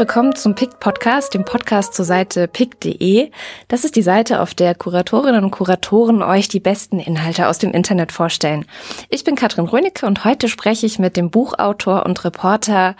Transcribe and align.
willkommen 0.00 0.34
zum 0.34 0.54
PICT 0.54 0.80
Podcast, 0.80 1.34
dem 1.34 1.44
Podcast 1.44 1.92
zur 1.92 2.06
Seite 2.06 2.48
pict.de. 2.48 3.30
Das 3.68 3.84
ist 3.84 3.96
die 3.96 4.02
Seite, 4.02 4.40
auf 4.40 4.54
der 4.54 4.74
Kuratorinnen 4.74 5.44
und 5.44 5.50
Kuratoren 5.50 6.22
euch 6.22 6.48
die 6.48 6.58
besten 6.58 7.00
Inhalte 7.00 7.48
aus 7.48 7.58
dem 7.58 7.72
Internet 7.72 8.10
vorstellen. 8.10 8.64
Ich 9.10 9.24
bin 9.24 9.34
Katrin 9.34 9.66
Rönecke 9.66 10.06
und 10.06 10.24
heute 10.24 10.48
spreche 10.48 10.86
ich 10.86 10.98
mit 10.98 11.18
dem 11.18 11.28
Buchautor 11.28 12.06
und 12.06 12.24
Reporter 12.24 12.96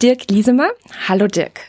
Dirk 0.00 0.30
Liesemer. 0.30 0.68
Hallo 1.08 1.26
Dirk. 1.26 1.62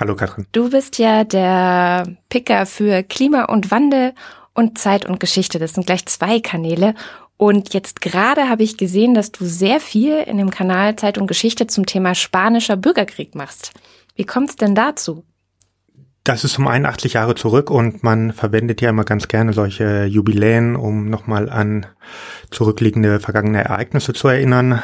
Hallo 0.00 0.16
Katrin. 0.16 0.48
Du 0.50 0.70
bist 0.70 0.98
ja 0.98 1.22
der 1.22 2.08
Picker 2.28 2.66
für 2.66 3.04
Klima 3.04 3.44
und 3.44 3.70
Wandel 3.70 4.14
und 4.52 4.78
Zeit 4.78 5.06
und 5.06 5.20
Geschichte. 5.20 5.60
Das 5.60 5.74
sind 5.74 5.86
gleich 5.86 6.06
zwei 6.06 6.40
Kanäle. 6.40 6.96
Und 7.36 7.72
jetzt 7.72 8.00
gerade 8.00 8.48
habe 8.48 8.64
ich 8.64 8.76
gesehen, 8.76 9.14
dass 9.14 9.30
du 9.30 9.44
sehr 9.44 9.78
viel 9.78 10.14
in 10.18 10.38
dem 10.38 10.50
Kanal 10.50 10.96
Zeit 10.96 11.18
und 11.18 11.28
Geschichte 11.28 11.68
zum 11.68 11.86
Thema 11.86 12.16
spanischer 12.16 12.76
Bürgerkrieg 12.76 13.36
machst. 13.36 13.72
Wie 14.14 14.24
kommt 14.24 14.50
es 14.50 14.56
denn 14.56 14.74
dazu? 14.74 15.24
Das 16.24 16.44
ist 16.44 16.56
um 16.58 16.68
81 16.68 17.14
Jahre 17.14 17.34
zurück 17.34 17.68
und 17.68 18.04
man 18.04 18.32
verwendet 18.32 18.80
ja 18.80 18.90
immer 18.90 19.02
ganz 19.04 19.26
gerne 19.26 19.52
solche 19.52 20.04
Jubiläen, 20.04 20.76
um 20.76 21.10
nochmal 21.10 21.50
an 21.50 21.86
zurückliegende 22.50 23.18
vergangene 23.18 23.64
Ereignisse 23.64 24.12
zu 24.12 24.28
erinnern. 24.28 24.80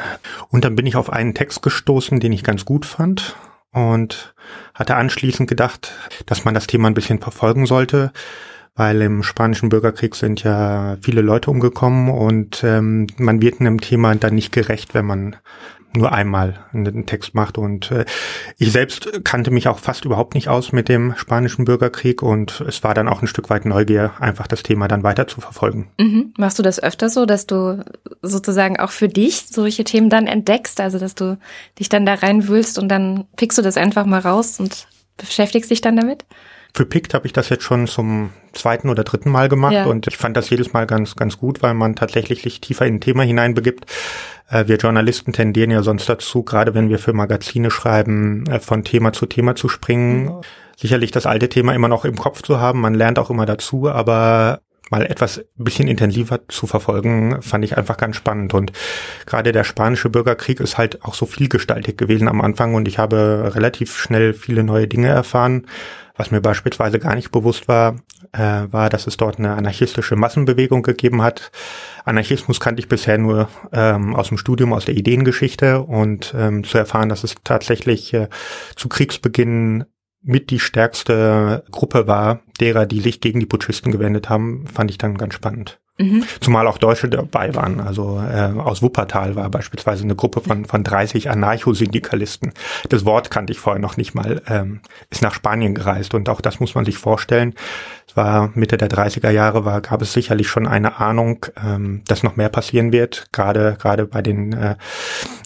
Und 0.49 0.65
dann 0.65 0.75
bin 0.75 0.85
ich 0.85 0.97
auf 0.97 1.09
einen 1.09 1.35
Text 1.35 1.61
gestoßen, 1.61 2.19
den 2.19 2.33
ich 2.33 2.43
ganz 2.43 2.65
gut 2.65 2.85
fand 2.85 3.37
und 3.71 4.33
hatte 4.73 4.95
anschließend 4.95 5.47
gedacht, 5.47 5.93
dass 6.25 6.43
man 6.43 6.53
das 6.53 6.67
Thema 6.67 6.87
ein 6.89 6.93
bisschen 6.93 7.19
verfolgen 7.19 7.65
sollte 7.65 8.11
weil 8.79 9.01
im 9.01 9.23
spanischen 9.23 9.67
Bürgerkrieg 9.67 10.15
sind 10.15 10.41
ja 10.43 10.95
viele 11.01 11.19
Leute 11.19 11.51
umgekommen 11.51 12.09
und 12.09 12.63
ähm, 12.63 13.07
man 13.17 13.41
wird 13.41 13.59
einem 13.59 13.81
Thema 13.81 14.15
dann 14.15 14.35
nicht 14.35 14.53
gerecht, 14.53 14.93
wenn 14.93 15.05
man 15.05 15.35
nur 15.93 16.11
einmal 16.11 16.59
einen 16.73 17.05
Text 17.05 17.33
macht. 17.35 17.57
Und 17.57 17.91
äh, 17.91 18.05
ich 18.57 18.71
selbst 18.71 19.23
kannte 19.23 19.51
mich 19.51 19.67
auch 19.67 19.79
fast 19.79 20.05
überhaupt 20.05 20.35
nicht 20.35 20.47
aus 20.47 20.71
mit 20.71 20.89
dem 20.89 21.15
spanischen 21.15 21.65
Bürgerkrieg 21.65 22.21
und 22.21 22.61
es 22.61 22.83
war 22.83 22.93
dann 22.93 23.07
auch 23.07 23.21
ein 23.21 23.27
Stück 23.27 23.49
weit 23.49 23.65
Neugier, 23.65 24.13
einfach 24.19 24.47
das 24.47 24.63
Thema 24.63 24.87
dann 24.87 25.03
weiter 25.03 25.27
zu 25.27 25.41
verfolgen. 25.41 25.89
Mhm. 25.99 26.33
Machst 26.37 26.59
du 26.59 26.63
das 26.63 26.81
öfter 26.81 27.09
so, 27.09 27.25
dass 27.25 27.47
du 27.47 27.83
sozusagen 28.21 28.79
auch 28.79 28.91
für 28.91 29.07
dich 29.07 29.47
solche 29.47 29.83
Themen 29.83 30.09
dann 30.09 30.27
entdeckst, 30.27 30.79
also 30.79 30.99
dass 30.99 31.15
du 31.15 31.37
dich 31.77 31.89
dann 31.89 32.05
da 32.05 32.15
reinwühlst 32.15 32.77
und 32.77 32.89
dann 32.89 33.25
pickst 33.35 33.57
du 33.57 33.61
das 33.61 33.77
einfach 33.77 34.05
mal 34.05 34.19
raus 34.19 34.59
und 34.59 34.87
beschäftigst 35.17 35.71
dich 35.71 35.81
dann 35.81 35.95
damit? 35.95 36.25
Für 36.73 36.85
PICT 36.85 37.13
habe 37.13 37.27
ich 37.27 37.33
das 37.33 37.49
jetzt 37.49 37.63
schon 37.63 37.87
zum 37.87 38.29
zweiten 38.53 38.89
oder 38.89 39.03
dritten 39.03 39.31
Mal 39.31 39.49
gemacht 39.49 39.73
ja. 39.73 39.85
und 39.85 40.07
ich 40.07 40.17
fand 40.17 40.37
das 40.37 40.49
jedes 40.49 40.73
Mal 40.73 40.85
ganz, 40.85 41.15
ganz 41.15 41.37
gut, 41.37 41.61
weil 41.61 41.73
man 41.73 41.95
tatsächlich 41.95 42.41
sich 42.41 42.61
tiefer 42.61 42.85
in 42.85 42.95
ein 42.95 43.01
Thema 43.01 43.23
hineinbegibt. 43.23 43.85
Äh, 44.49 44.67
wir 44.67 44.77
Journalisten 44.77 45.33
tendieren 45.33 45.71
ja 45.71 45.83
sonst 45.83 46.07
dazu, 46.07 46.43
gerade 46.43 46.73
wenn 46.73 46.89
wir 46.89 46.99
für 46.99 47.13
Magazine 47.13 47.71
schreiben, 47.71 48.45
äh, 48.47 48.59
von 48.59 48.83
Thema 48.83 49.13
zu 49.13 49.25
Thema 49.25 49.55
zu 49.55 49.69
springen. 49.69 50.25
Mhm. 50.25 50.41
Sicherlich 50.77 51.11
das 51.11 51.25
alte 51.25 51.49
Thema 51.49 51.73
immer 51.73 51.89
noch 51.89 52.05
im 52.05 52.17
Kopf 52.17 52.41
zu 52.41 52.59
haben, 52.59 52.81
man 52.81 52.93
lernt 52.93 53.19
auch 53.19 53.29
immer 53.29 53.45
dazu, 53.45 53.89
aber 53.89 54.61
mal 54.89 55.05
etwas 55.05 55.43
bisschen 55.55 55.87
intensiver 55.87 56.47
zu 56.47 56.67
verfolgen, 56.67 57.41
fand 57.41 57.63
ich 57.63 57.77
einfach 57.77 57.97
ganz 57.97 58.15
spannend. 58.15 58.53
Und 58.53 58.71
gerade 59.25 59.51
der 59.51 59.63
spanische 59.63 60.09
Bürgerkrieg 60.09 60.59
ist 60.59 60.77
halt 60.77 61.03
auch 61.03 61.13
so 61.13 61.25
vielgestaltig 61.25 61.97
gewesen 61.97 62.27
am 62.27 62.41
Anfang 62.41 62.75
und 62.75 62.87
ich 62.87 62.97
habe 62.97 63.51
relativ 63.55 63.97
schnell 63.97 64.33
viele 64.33 64.63
neue 64.63 64.87
Dinge 64.87 65.09
erfahren. 65.09 65.67
Was 66.19 66.31
mir 66.31 66.41
beispielsweise 66.41 66.99
gar 66.99 67.15
nicht 67.15 67.31
bewusst 67.31 67.69
war, 67.69 67.95
äh, 68.33 68.67
war, 68.71 68.89
dass 68.89 69.07
es 69.07 69.15
dort 69.15 69.39
eine 69.39 69.53
anarchistische 69.53 70.17
Massenbewegung 70.17 70.83
gegeben 70.83 71.21
hat. 71.21 71.49
Anarchismus 72.03 72.59
kannte 72.59 72.81
ich 72.81 72.89
bisher 72.89 73.17
nur 73.17 73.47
ähm, 73.71 74.13
aus 74.17 74.27
dem 74.27 74.37
Studium, 74.37 74.73
aus 74.73 74.83
der 74.83 74.97
Ideengeschichte 74.97 75.79
und 75.79 76.35
ähm, 76.37 76.65
zu 76.65 76.77
erfahren, 76.77 77.07
dass 77.07 77.23
es 77.23 77.35
tatsächlich 77.45 78.13
äh, 78.13 78.27
zu 78.75 78.89
Kriegsbeginn 78.89 79.85
mit 80.21 80.49
die 80.49 80.59
stärkste 80.59 81.63
Gruppe 81.71 82.05
war, 82.05 82.41
derer, 82.59 82.85
die 82.85 82.99
sich 82.99 83.21
gegen 83.21 83.39
die 83.39 83.45
Putschisten 83.45 83.93
gewendet 83.93 84.27
haben, 84.27 84.67
fand 84.67 84.91
ich 84.91 84.97
dann 84.97 85.17
ganz 85.17 85.35
spannend. 85.35 85.79
Mhm. 85.99 86.23
Zumal 86.39 86.65
auch 86.65 86.77
Deutsche 86.77 87.09
dabei 87.09 87.53
waren. 87.55 87.81
Also 87.81 88.19
äh, 88.19 88.57
aus 88.57 88.81
Wuppertal 88.81 89.35
war 89.35 89.49
beispielsweise 89.49 90.05
eine 90.05 90.15
Gruppe 90.15 90.39
von, 90.39 90.63
von 90.63 90.83
30 90.83 91.29
Anarchosyndikalisten. 91.29 92.53
Das 92.87 93.03
Wort 93.03 93.29
kannte 93.29 93.51
ich 93.51 93.59
vorher 93.59 93.81
noch 93.81 93.97
nicht 93.97 94.15
mal. 94.15 94.41
Ähm, 94.47 94.79
ist 95.09 95.21
nach 95.21 95.33
Spanien 95.33 95.75
gereist 95.75 96.13
und 96.13 96.29
auch 96.29 96.39
das 96.39 96.61
muss 96.61 96.73
man 96.73 96.85
sich 96.85 96.97
vorstellen. 96.97 97.53
Es 98.07 98.15
war 98.15 98.49
Mitte 98.55 98.77
der 98.77 98.89
30er 98.89 99.29
Jahre, 99.29 99.65
war, 99.65 99.81
gab 99.81 100.01
es 100.01 100.13
sicherlich 100.13 100.47
schon 100.47 100.67
eine 100.67 100.99
Ahnung, 100.99 101.45
ähm, 101.61 102.01
dass 102.07 102.23
noch 102.23 102.37
mehr 102.37 102.49
passieren 102.49 102.93
wird, 102.93 103.27
gerade 103.33 103.75
gerade 103.77 104.05
bei 104.05 104.21
den 104.21 104.53
äh, 104.53 104.75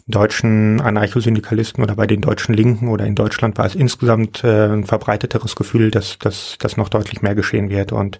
deutschen 0.08 0.82
Anarchosyndikalisten 0.82 1.84
oder 1.84 1.96
bei 1.96 2.08
den 2.08 2.22
deutschen 2.22 2.54
Linken 2.54 2.90
oder 2.90 3.06
in 3.06 3.16
Deutschland 3.16 3.58
war 3.58 3.66
es 3.66 3.76
insgesamt 3.76 4.44
äh, 4.44 4.68
ein 4.68 4.84
verbreiteteres 4.84 5.56
Gefühl, 5.56 5.92
dass, 5.92 6.20
dass, 6.20 6.58
dass 6.60 6.76
noch 6.78 6.90
deutlich 6.90 7.22
mehr 7.22 7.36
geschehen 7.36 7.70
wird. 7.70 7.92
Und 7.94 8.20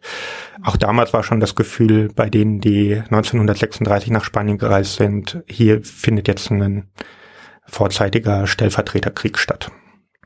auch 0.64 0.78
damals 0.78 1.14
war 1.14 1.24
schon 1.24 1.42
das 1.42 1.56
Gefühl 1.56 2.10
bei 2.16 2.30
denen, 2.30 2.62
die 2.62 2.96
1936 2.96 4.12
nach 4.12 4.24
Spanien 4.24 4.58
gereist 4.58 4.96
sind, 4.96 5.44
hier 5.48 5.82
findet 5.84 6.28
jetzt 6.28 6.52
ein 6.52 6.88
vorzeitiger 7.66 8.48
Stellvertreterkrieg 8.48 9.38
statt. 9.38 9.72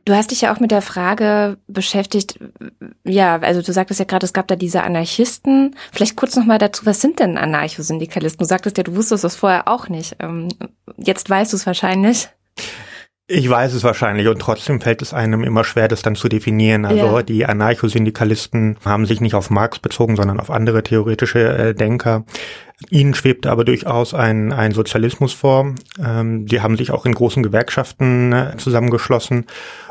Du 0.07 0.16
hast 0.16 0.31
dich 0.31 0.40
ja 0.40 0.56
auch 0.56 0.62
mit 0.62 0.72
der 0.72 0.81
Frage 0.81 1.57
beschäftigt, 1.68 2.40
ja, 3.03 3.40
also 3.40 3.62
du 3.62 3.73
sagtest 3.73 4.00
ja 4.00 4.06
gerade, 4.06 4.25
es 4.25 4.31
gab 4.31 4.47
da 4.47 4.56
diese 4.56 4.84
Anarchisten. 4.84 5.75
Vielleicht 5.91 6.16
kurz 6.16 6.38
nochmal 6.38 6.59
dazu, 6.59 6.85
was 6.85 7.01
sind 7.01 7.19
denn 7.19 7.38
Anarchosyndikalisten? 7.38 8.40
Du 8.40 8.45
sagtest 8.45 8.78
ja, 8.78 8.85
du 8.85 8.95
wusstest 8.95 9.25
das 9.25 9.35
vorher 9.35 9.68
auch 9.68 9.90
nicht. 9.90 10.16
Ähm, 10.19 10.47
jetzt 10.95 11.29
weißt 11.29 11.51
du 11.51 11.57
es 11.57 11.66
wahrscheinlich. 11.66 12.29
Ich 13.28 13.50
weiß 13.50 13.73
es 13.73 13.84
wahrscheinlich 13.84 14.29
und 14.29 14.40
trotzdem 14.40 14.79
fällt 14.79 15.01
es 15.01 15.13
einem 15.13 15.44
immer 15.44 15.66
schwer, 15.66 15.90
das 15.90 16.03
dann 16.03 16.16
zu 16.16 16.29
definieren. 16.29 16.85
Also 16.85 17.18
ja. 17.18 17.24
die 17.24 17.45
Anarchosyndikalisten 17.45 18.78
haben 18.85 19.06
sich 19.06 19.19
nicht 19.19 19.35
auf 19.35 19.50
Marx 19.50 19.79
bezogen, 19.79 20.16
sondern 20.16 20.39
auf 20.39 20.50
andere 20.50 20.84
theoretische 20.84 21.39
äh, 21.41 21.75
Denker. 21.75 22.24
Ihnen 22.91 23.15
schwebte 23.15 23.49
aber 23.49 23.65
durchaus 23.65 24.13
ein, 24.13 24.53
ein 24.53 24.71
Sozialismus 24.71 25.33
vor. 25.33 25.73
Ähm, 26.03 26.45
die 26.45 26.61
haben 26.61 26.77
sich 26.77 26.91
auch 26.91 27.07
in 27.07 27.13
großen 27.13 27.41
Gewerkschaften 27.41 28.31
äh, 28.33 28.57
zusammengeschlossen 28.57 29.47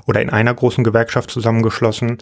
oder 0.06 0.22
in 0.22 0.30
einer 0.30 0.54
großen 0.54 0.84
Gewerkschaft 0.84 1.30
zusammengeschlossen. 1.30 2.18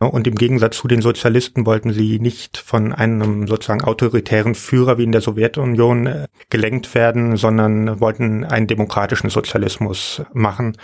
Und 0.00 0.26
im 0.26 0.34
Gegensatz 0.34 0.76
zu 0.76 0.88
den 0.88 1.02
Sozialisten 1.02 1.66
wollten 1.66 1.92
sie 1.92 2.18
nicht 2.20 2.56
von 2.56 2.92
einem 2.92 3.48
sozusagen 3.48 3.82
autoritären 3.82 4.54
Führer 4.54 4.98
wie 4.98 5.04
in 5.04 5.12
der 5.12 5.20
Sowjetunion 5.20 6.06
äh, 6.06 6.26
gelenkt 6.50 6.96
werden, 6.96 7.36
sondern 7.36 8.00
wollten 8.00 8.44
einen 8.44 8.66
demokratischen 8.66 9.30
Sozialismus 9.30 10.22
machen 10.32 10.76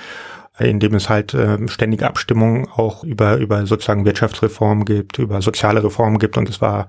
in 0.59 0.79
dem 0.79 0.95
es 0.95 1.09
halt 1.09 1.35
äh, 1.35 1.59
ständige 1.67 2.07
Abstimmungen 2.07 2.69
auch 2.69 3.03
über, 3.03 3.39
über 3.39 3.67
sozusagen 3.67 4.05
Wirtschaftsreform 4.05 4.85
gibt, 4.85 5.19
über 5.19 5.43
soziale 5.43 5.83
Reformen 5.83 6.19
gibt 6.19 6.39
und 6.39 6.49
es 6.49 6.61
war 6.61 6.87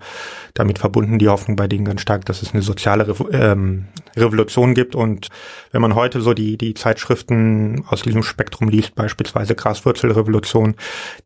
damit 0.54 0.78
verbunden 0.78 1.18
die 1.18 1.30
Hoffnung 1.30 1.56
bei 1.56 1.68
denen 1.68 1.86
ganz 1.86 2.02
stark, 2.02 2.26
dass 2.26 2.44
es 2.44 2.54
eine 2.54 2.62
soziale 2.62 3.08
Re 3.08 3.28
ähm, 3.32 3.88
Revolution 4.16 4.76
gibt 4.76 4.94
und 4.94 5.30
wenn 5.72 5.82
man 5.82 5.96
heute 5.96 6.22
so 6.22 6.36
die, 6.36 6.58
die 6.58 6.76
Zeitschriften 6.76 7.84
aus 7.88 8.04
diesem 8.04 8.22
Spektrum 8.22 8.70
liest, 8.70 8.94
beispielsweise 8.94 9.56
Graswurzelrevolution, 9.56 10.76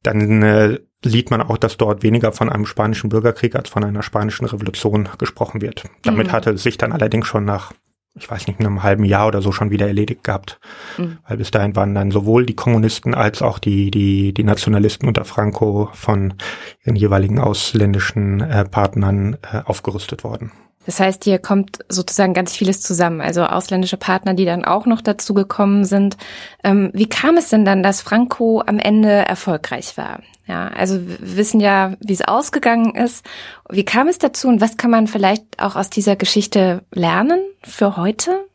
dann 0.01 0.41
äh, 0.41 0.79
sieht 1.03 1.31
man 1.31 1.41
auch, 1.41 1.57
dass 1.57 1.75
dort 1.75 2.03
weniger 2.03 2.31
von 2.31 2.49
einem 2.49 2.65
spanischen 2.65 3.09
Bürgerkrieg 3.09 3.55
als 3.55 3.69
von 3.69 3.83
einer 3.83 4.03
spanischen 4.03 4.45
Revolution 4.45 5.09
gesprochen 5.17 5.61
wird. 5.61 5.85
Damit 6.03 6.27
mhm. 6.27 6.31
hatte 6.31 6.51
es 6.51 6.63
sich 6.63 6.77
dann 6.77 6.93
allerdings 6.93 7.27
schon 7.27 7.43
nach 7.43 7.73
ich 8.19 8.29
weiß 8.29 8.47
nicht, 8.47 8.59
in 8.59 8.65
einem 8.65 8.83
halben 8.83 9.05
Jahr 9.05 9.27
oder 9.27 9.41
so 9.41 9.51
schon 9.51 9.71
wieder 9.71 9.87
erledigt 9.87 10.23
gehabt. 10.23 10.59
Mhm. 10.97 11.17
Weil 11.27 11.37
bis 11.37 11.51
dahin 11.51 11.75
waren 11.75 11.95
dann 11.95 12.11
sowohl 12.11 12.45
die 12.45 12.55
Kommunisten 12.55 13.15
als 13.15 13.41
auch 13.41 13.59
die, 13.59 13.91
die, 13.91 14.33
die 14.33 14.43
Nationalisten 14.43 15.07
unter 15.07 15.25
Franco 15.25 15.89
von 15.93 16.33
ihren 16.83 16.95
jeweiligen 16.95 17.39
ausländischen 17.39 18.41
äh, 18.41 18.65
Partnern 18.65 19.37
äh, 19.51 19.61
aufgerüstet 19.65 20.23
worden. 20.23 20.51
Das 20.89 20.99
heißt, 20.99 21.23
hier 21.23 21.37
kommt 21.37 21.85
sozusagen 21.87 22.33
ganz 22.33 22.55
vieles 22.55 22.81
zusammen. 22.81 23.21
Also 23.21 23.43
ausländische 23.43 23.95
Partner, 23.95 24.33
die 24.33 24.45
dann 24.45 24.65
auch 24.65 24.87
noch 24.87 25.01
dazu 25.01 25.35
gekommen 25.35 25.85
sind. 25.85 26.17
Ähm, 26.63 26.89
wie 26.95 27.07
kam 27.07 27.37
es 27.37 27.49
denn 27.49 27.63
dann, 27.63 27.83
dass 27.83 28.01
Franco 28.01 28.63
am 28.65 28.79
Ende 28.79 29.11
erfolgreich 29.11 29.97
war? 29.97 30.21
Ja, 30.47 30.69
also 30.69 31.07
wir 31.07 31.37
wissen 31.37 31.59
ja, 31.59 31.93
wie 31.99 32.13
es 32.13 32.27
ausgegangen 32.27 32.95
ist. 32.95 33.23
Wie 33.69 33.85
kam 33.85 34.07
es 34.07 34.17
dazu 34.17 34.47
und 34.47 34.61
was 34.61 34.77
kann 34.77 34.89
man 34.89 35.05
vielleicht 35.05 35.43
auch 35.59 35.75
aus 35.75 35.91
dieser 35.91 36.15
Geschichte 36.15 36.81
lernen 36.91 37.39
für 37.63 37.95
heute? 37.95 38.47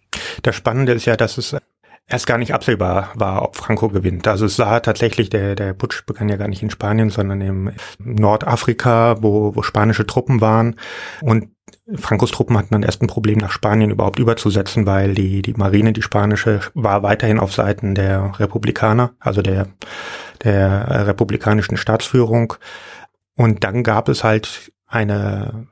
Das 0.43 0.57
Spannende 0.57 0.95
ist 0.95 1.05
ja, 1.05 1.15
dass 1.15 1.39
es 1.39 1.55
erst 2.09 2.27
gar 2.27 2.39
nicht 2.39 2.53
absehbar 2.53 3.13
war, 3.15 3.43
ob 3.43 3.55
Franco 3.55 3.91
gewinnt. 3.91 4.27
Also 4.27 4.47
es 4.47 4.57
sah 4.57 4.81
tatsächlich, 4.81 5.31
der, 5.31 5.55
der 5.55 5.73
Putsch 5.73 6.05
begann 6.05 6.29
ja 6.29 6.35
gar 6.37 6.49
nicht 6.49 6.65
in 6.65 6.71
Spanien, 6.71 7.11
sondern 7.11 7.41
im 7.41 7.73
Nordafrika, 8.01 9.23
wo, 9.23 9.55
wo 9.55 9.63
spanische 9.63 10.05
Truppen 10.05 10.41
waren. 10.41 10.75
Und 11.23 11.54
Francos 11.97 12.31
Truppen 12.31 12.57
hatten 12.57 12.73
dann 12.73 12.83
erst 12.83 13.03
ein 13.03 13.09
Problem, 13.09 13.39
nach 13.39 13.51
Spanien 13.51 13.91
überhaupt 13.91 14.19
überzusetzen, 14.19 14.87
weil 14.87 15.15
die, 15.15 15.43
die 15.43 15.53
Marine, 15.53 15.93
die 15.93 16.03
spanische, 16.03 16.61
war 16.73 17.03
weiterhin 17.03 17.39
auf 17.39 17.53
Seiten 17.53 17.95
der 17.95 18.39
Republikaner, 18.39 19.13
also 19.19 19.43
der, 19.43 19.69
der 20.43 21.07
republikanischen 21.07 21.77
Staatsführung. 21.77 22.55
Und 23.37 23.65
dann 23.65 23.83
gab 23.83 24.09
es 24.09 24.25
halt 24.25 24.73
eine 24.87 25.67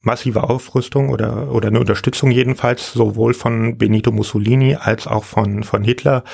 massive 0.00 0.44
Aufrüstung 0.44 1.10
oder, 1.10 1.52
oder 1.52 1.68
eine 1.68 1.80
Unterstützung 1.80 2.30
jedenfalls, 2.30 2.92
sowohl 2.92 3.34
von 3.34 3.76
Benito 3.76 4.12
Mussolini 4.12 4.76
als 4.76 5.06
auch 5.06 5.24
von, 5.24 5.62
von 5.62 5.84
Hitler, 5.84 6.24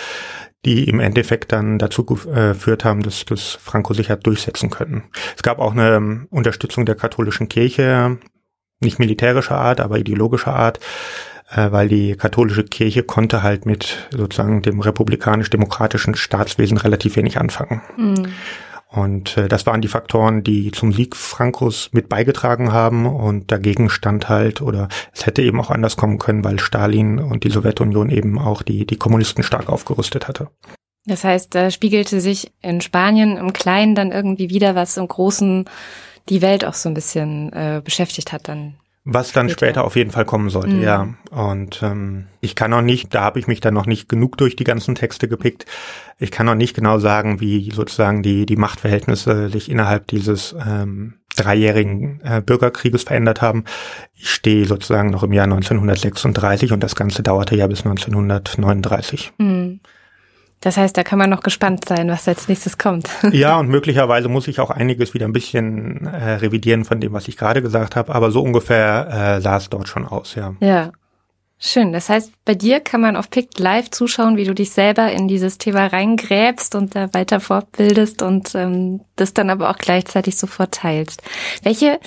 die 0.64 0.88
im 0.88 1.00
Endeffekt 1.00 1.50
dann 1.50 1.78
dazu 1.78 2.02
äh, 2.02 2.52
geführt 2.52 2.84
haben, 2.84 3.02
dass 3.02 3.24
das 3.24 3.58
Franco 3.60 3.92
sich 3.92 4.08
hat 4.08 4.24
durchsetzen 4.26 4.70
können. 4.70 5.04
Es 5.36 5.42
gab 5.42 5.58
auch 5.58 5.72
eine 5.72 5.96
ähm, 5.96 6.26
Unterstützung 6.30 6.86
der 6.86 6.94
katholischen 6.94 7.48
Kirche, 7.48 8.18
nicht 8.80 8.98
militärischer 8.98 9.56
Art, 9.56 9.80
aber 9.80 9.98
ideologischer 9.98 10.54
Art, 10.54 10.80
äh, 11.50 11.70
weil 11.70 11.88
die 11.88 12.16
katholische 12.16 12.64
Kirche 12.64 13.02
konnte 13.02 13.42
halt 13.42 13.66
mit 13.66 14.08
sozusagen 14.10 14.62
dem 14.62 14.80
republikanisch-demokratischen 14.80 16.14
Staatswesen 16.14 16.78
relativ 16.78 17.16
wenig 17.16 17.38
anfangen. 17.38 17.82
Mhm. 17.96 18.32
Und 18.88 19.36
äh, 19.36 19.48
das 19.48 19.66
waren 19.66 19.80
die 19.80 19.88
Faktoren, 19.88 20.42
die 20.42 20.70
zum 20.70 20.92
Sieg 20.92 21.16
Frankos 21.16 21.90
mit 21.92 22.08
beigetragen 22.08 22.72
haben. 22.72 23.06
Und 23.06 23.50
dagegen 23.50 23.90
stand 23.90 24.28
halt, 24.28 24.62
oder 24.62 24.88
es 25.12 25.26
hätte 25.26 25.42
eben 25.42 25.60
auch 25.60 25.70
anders 25.70 25.96
kommen 25.96 26.18
können, 26.18 26.44
weil 26.44 26.58
Stalin 26.58 27.18
und 27.18 27.44
die 27.44 27.50
Sowjetunion 27.50 28.10
eben 28.10 28.38
auch 28.38 28.62
die, 28.62 28.86
die 28.86 28.96
Kommunisten 28.96 29.42
stark 29.42 29.68
aufgerüstet 29.68 30.28
hatte. 30.28 30.48
Das 31.04 31.24
heißt, 31.24 31.54
da 31.54 31.70
spiegelte 31.70 32.20
sich 32.20 32.52
in 32.62 32.80
Spanien 32.80 33.36
im 33.36 33.52
Kleinen 33.52 33.94
dann 33.94 34.12
irgendwie 34.12 34.50
wieder, 34.50 34.74
was 34.74 34.96
im 34.96 35.06
Großen 35.06 35.66
die 36.28 36.42
Welt 36.42 36.64
auch 36.64 36.74
so 36.74 36.88
ein 36.88 36.94
bisschen 36.94 37.52
äh, 37.52 37.80
beschäftigt 37.84 38.32
hat 38.32 38.48
dann 38.48 38.74
was 39.08 39.30
dann 39.30 39.48
später. 39.48 39.66
später 39.66 39.84
auf 39.84 39.94
jeden 39.94 40.10
Fall 40.10 40.24
kommen 40.24 40.50
sollte, 40.50 40.74
mhm. 40.74 40.82
ja. 40.82 41.08
Und 41.30 41.80
ähm, 41.84 42.26
ich 42.40 42.56
kann 42.56 42.72
auch 42.72 42.82
nicht, 42.82 43.14
da 43.14 43.22
habe 43.22 43.38
ich 43.38 43.46
mich 43.46 43.60
dann 43.60 43.72
noch 43.72 43.86
nicht 43.86 44.08
genug 44.08 44.36
durch 44.36 44.56
die 44.56 44.64
ganzen 44.64 44.96
Texte 44.96 45.28
gepickt. 45.28 45.64
Ich 46.18 46.32
kann 46.32 46.48
auch 46.48 46.56
nicht 46.56 46.74
genau 46.74 46.98
sagen, 46.98 47.40
wie 47.40 47.70
sozusagen 47.70 48.24
die, 48.24 48.46
die 48.46 48.56
Machtverhältnisse 48.56 49.48
sich 49.48 49.70
innerhalb 49.70 50.08
dieses 50.08 50.56
ähm, 50.66 51.14
dreijährigen 51.36 52.20
äh, 52.24 52.42
Bürgerkrieges 52.44 53.04
verändert 53.04 53.42
haben. 53.42 53.64
Ich 54.16 54.28
stehe 54.28 54.66
sozusagen 54.66 55.10
noch 55.10 55.22
im 55.22 55.32
Jahr 55.32 55.44
1936 55.44 56.72
und 56.72 56.80
das 56.82 56.96
Ganze 56.96 57.22
dauerte 57.22 57.54
ja 57.54 57.68
bis 57.68 57.86
1939. 57.86 59.34
Mhm. 59.38 59.78
Das 60.60 60.76
heißt, 60.76 60.96
da 60.96 61.02
kann 61.02 61.18
man 61.18 61.30
noch 61.30 61.42
gespannt 61.42 61.84
sein, 61.86 62.08
was 62.08 62.26
als 62.26 62.48
nächstes 62.48 62.78
kommt. 62.78 63.08
Ja, 63.32 63.58
und 63.58 63.68
möglicherweise 63.68 64.28
muss 64.28 64.48
ich 64.48 64.60
auch 64.60 64.70
einiges 64.70 65.12
wieder 65.12 65.26
ein 65.26 65.32
bisschen 65.32 66.06
äh, 66.06 66.34
revidieren 66.34 66.84
von 66.84 67.00
dem, 67.00 67.12
was 67.12 67.28
ich 67.28 67.36
gerade 67.36 67.60
gesagt 67.60 67.96
habe, 67.96 68.14
aber 68.14 68.30
so 68.30 68.42
ungefähr 68.42 69.36
äh, 69.36 69.40
sah 69.40 69.58
es 69.58 69.68
dort 69.68 69.88
schon 69.88 70.06
aus, 70.06 70.34
ja. 70.34 70.54
Ja. 70.60 70.92
Schön. 71.58 71.92
Das 71.94 72.10
heißt, 72.10 72.32
bei 72.44 72.54
dir 72.54 72.80
kann 72.80 73.00
man 73.00 73.16
auf 73.16 73.30
Pict 73.30 73.58
live 73.58 73.90
zuschauen, 73.90 74.36
wie 74.36 74.44
du 74.44 74.54
dich 74.54 74.72
selber 74.72 75.10
in 75.10 75.26
dieses 75.26 75.56
Thema 75.56 75.86
reingräbst 75.86 76.74
und 76.74 76.94
da 76.94 77.12
weiter 77.14 77.40
fortbildest 77.40 78.20
und 78.20 78.54
ähm, 78.54 79.00
das 79.16 79.32
dann 79.32 79.48
aber 79.48 79.70
auch 79.70 79.78
gleichzeitig 79.78 80.36
sofort 80.36 80.72
teilst. 80.72 81.22
Welche 81.62 81.98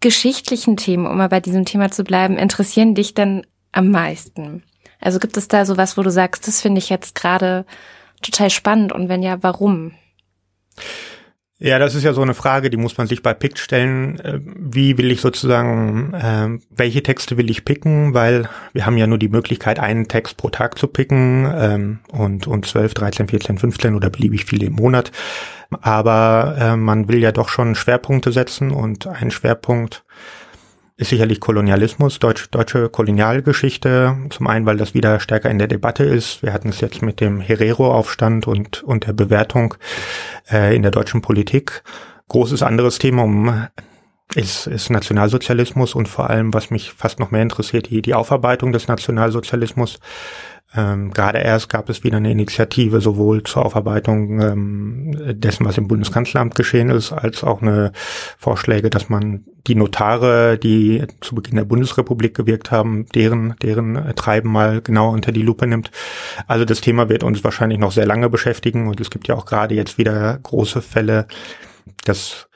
geschichtlichen 0.00 0.76
Themen, 0.76 1.06
um 1.06 1.18
mal 1.18 1.28
bei 1.28 1.40
diesem 1.40 1.64
Thema 1.64 1.92
zu 1.92 2.02
bleiben, 2.02 2.36
interessieren 2.36 2.96
dich 2.96 3.14
denn 3.14 3.46
am 3.70 3.90
meisten? 3.90 4.64
Also 5.00 5.20
gibt 5.20 5.36
es 5.36 5.46
da 5.46 5.64
sowas, 5.64 5.96
wo 5.96 6.02
du 6.02 6.10
sagst, 6.10 6.48
das 6.48 6.60
finde 6.60 6.78
ich 6.80 6.88
jetzt 6.88 7.14
gerade 7.14 7.64
total 8.26 8.50
spannend 8.50 8.92
und 8.92 9.08
wenn 9.08 9.22
ja, 9.22 9.42
warum? 9.42 9.92
Ja, 11.58 11.78
das 11.78 11.94
ist 11.94 12.02
ja 12.02 12.12
so 12.12 12.20
eine 12.20 12.34
Frage, 12.34 12.68
die 12.68 12.76
muss 12.76 12.98
man 12.98 13.06
sich 13.06 13.22
bei 13.22 13.32
Pick 13.32 13.58
stellen. 13.58 14.20
Äh, 14.20 14.40
wie 14.44 14.98
will 14.98 15.10
ich 15.10 15.22
sozusagen, 15.22 16.12
äh, 16.12 16.58
welche 16.68 17.02
Texte 17.02 17.38
will 17.38 17.50
ich 17.50 17.64
picken? 17.64 18.12
Weil 18.12 18.46
wir 18.74 18.84
haben 18.84 18.98
ja 18.98 19.06
nur 19.06 19.16
die 19.16 19.30
Möglichkeit, 19.30 19.80
einen 19.80 20.06
Text 20.06 20.36
pro 20.36 20.50
Tag 20.50 20.76
zu 20.76 20.86
picken 20.86 21.50
ähm, 21.56 21.98
und, 22.12 22.46
und 22.46 22.66
12, 22.66 22.92
13, 22.92 23.28
14, 23.28 23.58
15 23.58 23.94
oder 23.94 24.10
beliebig 24.10 24.44
viele 24.44 24.66
im 24.66 24.74
Monat. 24.74 25.12
Aber 25.80 26.56
äh, 26.60 26.76
man 26.76 27.08
will 27.08 27.20
ja 27.20 27.32
doch 27.32 27.48
schon 27.48 27.74
Schwerpunkte 27.74 28.32
setzen 28.32 28.70
und 28.70 29.06
ein 29.06 29.30
Schwerpunkt 29.30 30.04
ist 30.96 31.10
sicherlich 31.10 31.40
Kolonialismus, 31.40 32.18
Deutsch, 32.18 32.48
deutsche 32.50 32.88
Kolonialgeschichte. 32.88 34.16
Zum 34.30 34.46
einen, 34.46 34.64
weil 34.64 34.78
das 34.78 34.94
wieder 34.94 35.20
stärker 35.20 35.50
in 35.50 35.58
der 35.58 35.68
Debatte 35.68 36.04
ist. 36.04 36.42
Wir 36.42 36.52
hatten 36.52 36.70
es 36.70 36.80
jetzt 36.80 37.02
mit 37.02 37.20
dem 37.20 37.40
Herero-Aufstand 37.40 38.46
und, 38.46 38.82
und 38.82 39.06
der 39.06 39.12
Bewertung 39.12 39.74
äh, 40.50 40.74
in 40.74 40.82
der 40.82 40.90
deutschen 40.90 41.20
Politik. 41.20 41.82
Großes 42.28 42.62
anderes 42.62 42.98
Thema 42.98 43.24
um 43.24 43.66
ist, 44.34 44.66
ist 44.66 44.90
Nationalsozialismus 44.90 45.94
und 45.94 46.08
vor 46.08 46.30
allem, 46.30 46.54
was 46.54 46.70
mich 46.70 46.92
fast 46.92 47.20
noch 47.20 47.30
mehr 47.30 47.42
interessiert, 47.42 47.90
die, 47.90 48.00
die 48.02 48.14
Aufarbeitung 48.14 48.72
des 48.72 48.88
Nationalsozialismus. 48.88 50.00
Ähm, 50.74 51.12
gerade 51.12 51.38
erst 51.38 51.68
gab 51.68 51.88
es 51.88 52.02
wieder 52.02 52.16
eine 52.16 52.30
Initiative 52.30 53.00
sowohl 53.00 53.44
zur 53.44 53.64
Aufarbeitung 53.64 54.40
ähm, 54.40 55.40
dessen, 55.40 55.64
was 55.64 55.78
im 55.78 55.86
Bundeskanzleramt 55.86 56.54
geschehen 56.54 56.90
ist, 56.90 57.12
als 57.12 57.44
auch 57.44 57.62
eine 57.62 57.92
Vorschläge, 58.36 58.90
dass 58.90 59.08
man 59.08 59.44
die 59.66 59.76
Notare, 59.76 60.58
die 60.58 61.04
zu 61.20 61.34
Beginn 61.34 61.56
der 61.56 61.64
Bundesrepublik 61.64 62.34
gewirkt 62.34 62.70
haben, 62.70 63.06
deren, 63.14 63.54
deren 63.62 64.14
Treiben 64.16 64.50
mal 64.50 64.80
genauer 64.80 65.12
unter 65.12 65.32
die 65.32 65.42
Lupe 65.42 65.66
nimmt. 65.66 65.90
Also 66.46 66.64
das 66.64 66.80
Thema 66.80 67.08
wird 67.08 67.22
uns 67.22 67.44
wahrscheinlich 67.44 67.78
noch 67.78 67.92
sehr 67.92 68.06
lange 68.06 68.28
beschäftigen 68.28 68.88
und 68.88 69.00
es 69.00 69.10
gibt 69.10 69.28
ja 69.28 69.36
auch 69.36 69.46
gerade 69.46 69.74
jetzt 69.74 69.98
wieder 69.98 70.38
große 70.42 70.82
Fälle, 70.82 71.26
dass 72.04 72.48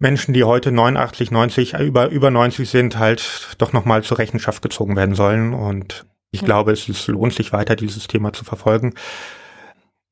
Menschen, 0.00 0.34
die 0.34 0.44
heute 0.44 0.72
89, 0.72 1.30
90, 1.30 1.74
über, 1.74 2.08
über 2.08 2.30
90 2.30 2.68
sind, 2.68 2.98
halt 2.98 3.54
doch 3.58 3.72
nochmal 3.72 4.02
zur 4.02 4.18
Rechenschaft 4.18 4.62
gezogen 4.62 4.96
werden 4.96 5.14
sollen 5.14 5.52
und 5.52 6.06
ich 6.30 6.44
glaube, 6.44 6.72
es 6.72 6.88
ist, 6.88 7.06
lohnt 7.08 7.34
sich 7.34 7.52
weiter, 7.52 7.76
dieses 7.76 8.06
Thema 8.06 8.32
zu 8.32 8.44
verfolgen. 8.44 8.94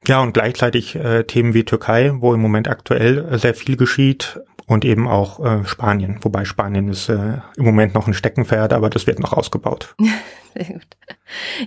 Ja, 0.07 0.21
und 0.21 0.33
gleichzeitig 0.33 0.95
äh, 0.95 1.25
Themen 1.25 1.55
wie 1.55 1.65
Türkei, 1.65 2.13
wo 2.15 2.33
im 2.33 2.41
Moment 2.41 2.69
aktuell 2.69 3.27
äh, 3.33 3.39
sehr 3.39 3.55
viel 3.55 3.77
geschieht 3.77 4.41
und 4.67 4.85
eben 4.85 5.09
auch 5.09 5.45
äh, 5.45 5.65
Spanien, 5.65 6.19
wobei 6.23 6.45
Spanien 6.45 6.89
ist 6.89 7.09
äh, 7.09 7.39
im 7.57 7.65
Moment 7.65 7.95
noch 7.95 8.07
ein 8.07 8.15
Steckenpferd, 8.15 8.73
aber 8.73 8.91
das 8.91 9.07
wird 9.07 9.19
noch 9.19 9.33
ausgebaut. 9.33 9.95
Sehr 10.55 10.65
gut. 10.65 10.87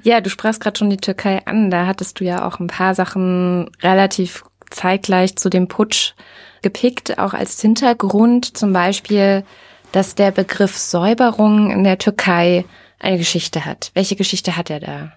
Ja, 0.03 0.21
du 0.21 0.29
sprachst 0.29 0.61
gerade 0.61 0.77
schon 0.77 0.89
die 0.89 0.97
Türkei 0.97 1.45
an, 1.45 1.69
da 1.71 1.85
hattest 1.85 2.19
du 2.19 2.23
ja 2.23 2.47
auch 2.47 2.59
ein 2.59 2.67
paar 2.67 2.95
Sachen 2.95 3.69
relativ 3.81 4.43
zeitgleich 4.69 5.35
zu 5.35 5.49
dem 5.49 5.67
Putsch 5.67 6.13
gepickt, 6.61 7.19
auch 7.19 7.33
als 7.33 7.59
Hintergrund 7.59 8.57
zum 8.57 8.73
Beispiel, 8.73 9.43
dass 9.91 10.15
der 10.15 10.31
Begriff 10.31 10.77
Säuberung 10.77 11.69
in 11.69 11.83
der 11.83 11.97
Türkei 11.97 12.65
eine 13.01 13.17
Geschichte 13.17 13.65
hat. 13.65 13.91
Welche 13.93 14.15
Geschichte 14.15 14.55
hat 14.55 14.69
er 14.69 14.79
da? 14.79 15.13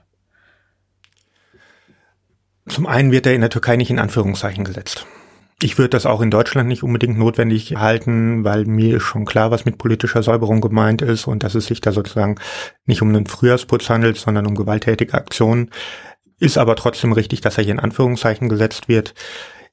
Zum 2.66 2.86
einen 2.86 3.12
wird 3.12 3.26
er 3.26 3.34
in 3.34 3.42
der 3.42 3.50
Türkei 3.50 3.76
nicht 3.76 3.90
in 3.90 3.98
Anführungszeichen 3.98 4.64
gesetzt. 4.64 5.06
Ich 5.62 5.78
würde 5.78 5.90
das 5.90 6.06
auch 6.06 6.20
in 6.20 6.30
Deutschland 6.30 6.68
nicht 6.68 6.82
unbedingt 6.82 7.18
notwendig 7.18 7.76
halten, 7.76 8.44
weil 8.44 8.64
mir 8.64 8.96
ist 8.96 9.04
schon 9.04 9.24
klar, 9.24 9.50
was 9.50 9.64
mit 9.64 9.78
politischer 9.78 10.22
Säuberung 10.22 10.60
gemeint 10.60 11.00
ist 11.00 11.26
und 11.26 11.42
dass 11.42 11.54
es 11.54 11.66
sich 11.66 11.80
da 11.80 11.92
sozusagen 11.92 12.36
nicht 12.86 13.02
um 13.02 13.08
einen 13.08 13.26
Frühjahrsputz 13.26 13.88
handelt, 13.88 14.16
sondern 14.16 14.46
um 14.46 14.56
gewalttätige 14.56 15.14
Aktionen. 15.14 15.70
Ist 16.38 16.58
aber 16.58 16.74
trotzdem 16.74 17.12
richtig, 17.12 17.40
dass 17.40 17.56
er 17.56 17.64
hier 17.64 17.74
in 17.74 17.80
Anführungszeichen 17.80 18.48
gesetzt 18.48 18.88
wird. 18.88 19.14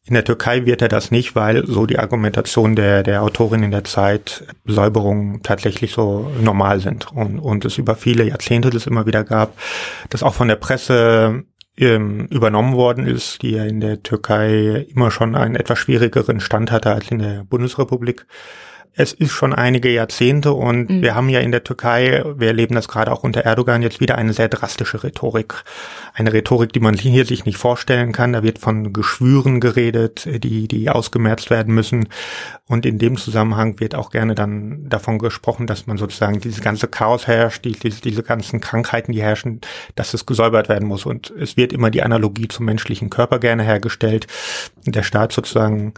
In 0.06 0.16
der 0.16 0.24
Türkei 0.24 0.66
wird 0.66 0.82
er 0.82 0.88
das 0.88 1.12
nicht, 1.12 1.36
weil 1.36 1.66
so 1.68 1.86
die 1.86 2.00
Argumentation 2.00 2.76
der, 2.76 3.04
der 3.04 3.22
Autorin 3.22 3.62
in 3.62 3.70
der 3.70 3.84
Zeit 3.84 4.48
Säuberungen 4.66 5.44
tatsächlich 5.44 5.92
so 5.92 6.32
normal 6.42 6.80
sind. 6.80 7.12
Und, 7.12 7.38
und 7.40 7.66
es 7.66 7.78
über 7.78 7.96
viele 7.96 8.24
Jahrzehnte 8.24 8.72
das 8.72 8.88
immer 8.88 9.06
wieder 9.06 9.24
gab, 9.24 9.54
das 10.10 10.24
auch 10.24 10.34
von 10.34 10.48
der 10.48 10.56
Presse 10.56 11.44
ähm, 11.78 12.26
übernommen 12.32 12.74
worden 12.74 13.06
ist, 13.06 13.44
die 13.44 13.52
ja 13.52 13.64
in 13.64 13.80
der 13.80 14.02
Türkei 14.02 14.88
immer 14.94 15.12
schon 15.12 15.36
einen 15.36 15.56
etwas 15.56 15.80
schwierigeren 15.80 16.40
Stand 16.40 16.72
hatte 16.72 16.92
als 16.92 17.12
in 17.12 17.20
der 17.20 17.44
Bundesrepublik 17.44 18.26
es 18.94 19.14
ist 19.14 19.32
schon 19.32 19.54
einige 19.54 19.90
Jahrzehnte 19.90 20.52
und 20.52 20.90
mhm. 20.90 21.02
wir 21.02 21.16
haben 21.16 21.30
ja 21.30 21.40
in 21.40 21.52
der 21.52 21.64
Türkei, 21.64 22.24
wir 22.36 22.48
erleben 22.48 22.76
das 22.76 22.90
gerade 22.90 23.12
auch 23.12 23.24
unter 23.24 23.42
Erdogan 23.42 23.82
jetzt 23.82 24.02
wieder 24.02 24.18
eine 24.18 24.34
sehr 24.34 24.50
drastische 24.50 25.02
Rhetorik. 25.02 25.64
Eine 26.14 26.34
Rhetorik, 26.34 26.74
die 26.74 26.82
man 26.82 26.96
hier 26.96 27.26
sich 27.26 27.46
nicht 27.46 27.58
vorstellen 27.58 28.12
kann. 28.12 28.34
Da 28.34 28.44
wird 28.44 28.60
von 28.60 28.92
Geschwüren 28.92 29.62
geredet, 29.62 30.28
die, 30.44 30.68
die 30.68 30.90
ausgemerzt 30.90 31.50
werden 31.50 31.74
müssen. 31.74 32.10
Und 32.68 32.86
in 32.86 33.00
dem 33.00 33.16
Zusammenhang 33.16 33.80
wird 33.80 33.96
auch 33.96 34.12
gerne 34.12 34.36
dann 34.36 34.90
davon 34.90 35.20
gesprochen, 35.20 35.68
dass 35.68 35.88
man 35.88 35.98
sozusagen 35.98 36.42
dieses 36.42 36.60
ganze 36.60 36.90
Chaos 36.90 37.28
herrscht, 37.28 37.64
die, 37.64 37.72
diese, 37.72 38.02
diese 38.02 38.24
ganzen 38.24 38.60
Krankheiten, 38.60 39.14
die 39.14 39.22
herrschen, 39.22 39.62
dass 39.96 40.14
es 40.14 40.26
gesäubert 40.26 40.68
werden 40.68 40.88
muss. 40.88 41.06
Und 41.06 41.32
es 41.40 41.56
wird 41.56 41.72
immer 41.72 41.92
die 41.92 42.04
Analogie 42.04 42.50
zum 42.50 42.66
menschlichen 42.66 43.10
Körper 43.10 43.40
gerne 43.40 43.64
hergestellt. 43.64 44.28
Der 44.86 45.04
Staat 45.04 45.32
sozusagen 45.32 45.94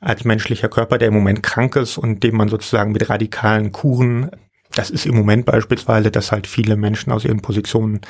als 0.00 0.24
menschlicher 0.24 0.68
Körper, 0.68 0.98
der 0.98 1.08
im 1.08 1.14
Moment 1.14 1.42
krank 1.42 1.76
ist 1.76 1.98
und 1.98 2.22
dem 2.22 2.36
man 2.36 2.48
sozusagen 2.48 2.92
mit 2.92 3.08
radikalen 3.08 3.70
Kuren, 3.70 4.30
das 4.74 4.90
ist 4.90 5.04
im 5.04 5.16
Moment 5.16 5.46
beispielsweise, 5.46 6.10
dass 6.10 6.30
halt 6.30 6.46
viele 6.46 6.76
Menschen 6.76 7.12
aus 7.12 7.24
ihren 7.24 7.42
Positionen 7.42 8.00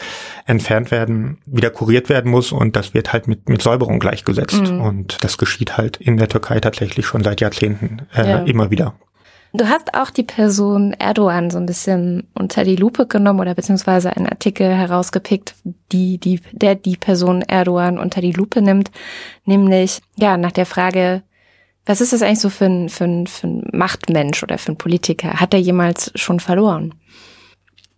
entfernt 0.47 0.91
werden, 0.91 1.39
wieder 1.47 1.71
kuriert 1.71 2.09
werden 2.09 2.31
muss 2.31 2.53
und 2.53 2.77
das 2.77 2.93
wird 2.93 3.13
halt 3.13 3.29
mit, 3.29 3.49
mit 3.49 3.63
Säuberung 3.63 3.99
gleichgesetzt. 3.99 4.71
Mhm. 4.71 4.81
Und 4.81 5.25
das 5.25 5.39
geschieht 5.39 5.79
halt 5.79 5.97
in 5.97 6.17
der 6.19 6.29
Türkei 6.29 6.61
tatsächlich 6.61 7.07
schon 7.07 7.25
seit 7.25 7.41
Jahrzehnten 7.41 8.03
äh, 8.15 8.29
ja. 8.29 8.39
immer 8.43 8.71
wieder. 8.71 8.95
Du 9.53 9.67
hast 9.69 9.95
auch 9.95 10.11
die 10.11 10.23
Person 10.23 10.93
Erdogan 10.93 11.51
so 11.51 11.59
ein 11.59 11.67
bisschen 11.67 12.29
unter 12.35 12.63
die 12.63 12.77
Lupe 12.77 13.07
genommen 13.07 13.41
oder 13.41 13.57
beziehungsweise 13.57 14.15
einen 14.15 14.29
Artikel 14.29 14.73
herausgepickt, 14.73 15.57
die, 15.91 16.19
die, 16.19 16.41
der 16.53 16.77
die 16.77 16.97
Person 16.97 17.43
Erdogan 17.43 17.99
unter 17.99 18.21
die 18.21 18.31
Lupe 18.31 18.63
nimmt, 18.63 18.93
nämlich, 19.47 20.03
ja, 20.17 20.37
nach 20.37 20.53
der 20.53 20.67
Frage, 20.67 21.23
was 21.91 22.01
ist 22.01 22.13
das 22.13 22.23
eigentlich 22.23 22.39
so 22.39 22.51
für 22.51 22.67
ein, 22.67 22.89
für 22.89 23.03
ein, 23.03 23.27
für 23.27 23.49
ein 23.49 23.65
Machtmensch 23.73 24.45
oder 24.45 24.59
für 24.59 24.71
ein 24.71 24.77
Politiker? 24.77 25.41
Hat 25.41 25.53
er 25.53 25.59
jemals 25.59 26.13
schon 26.15 26.39
verloren? 26.39 26.95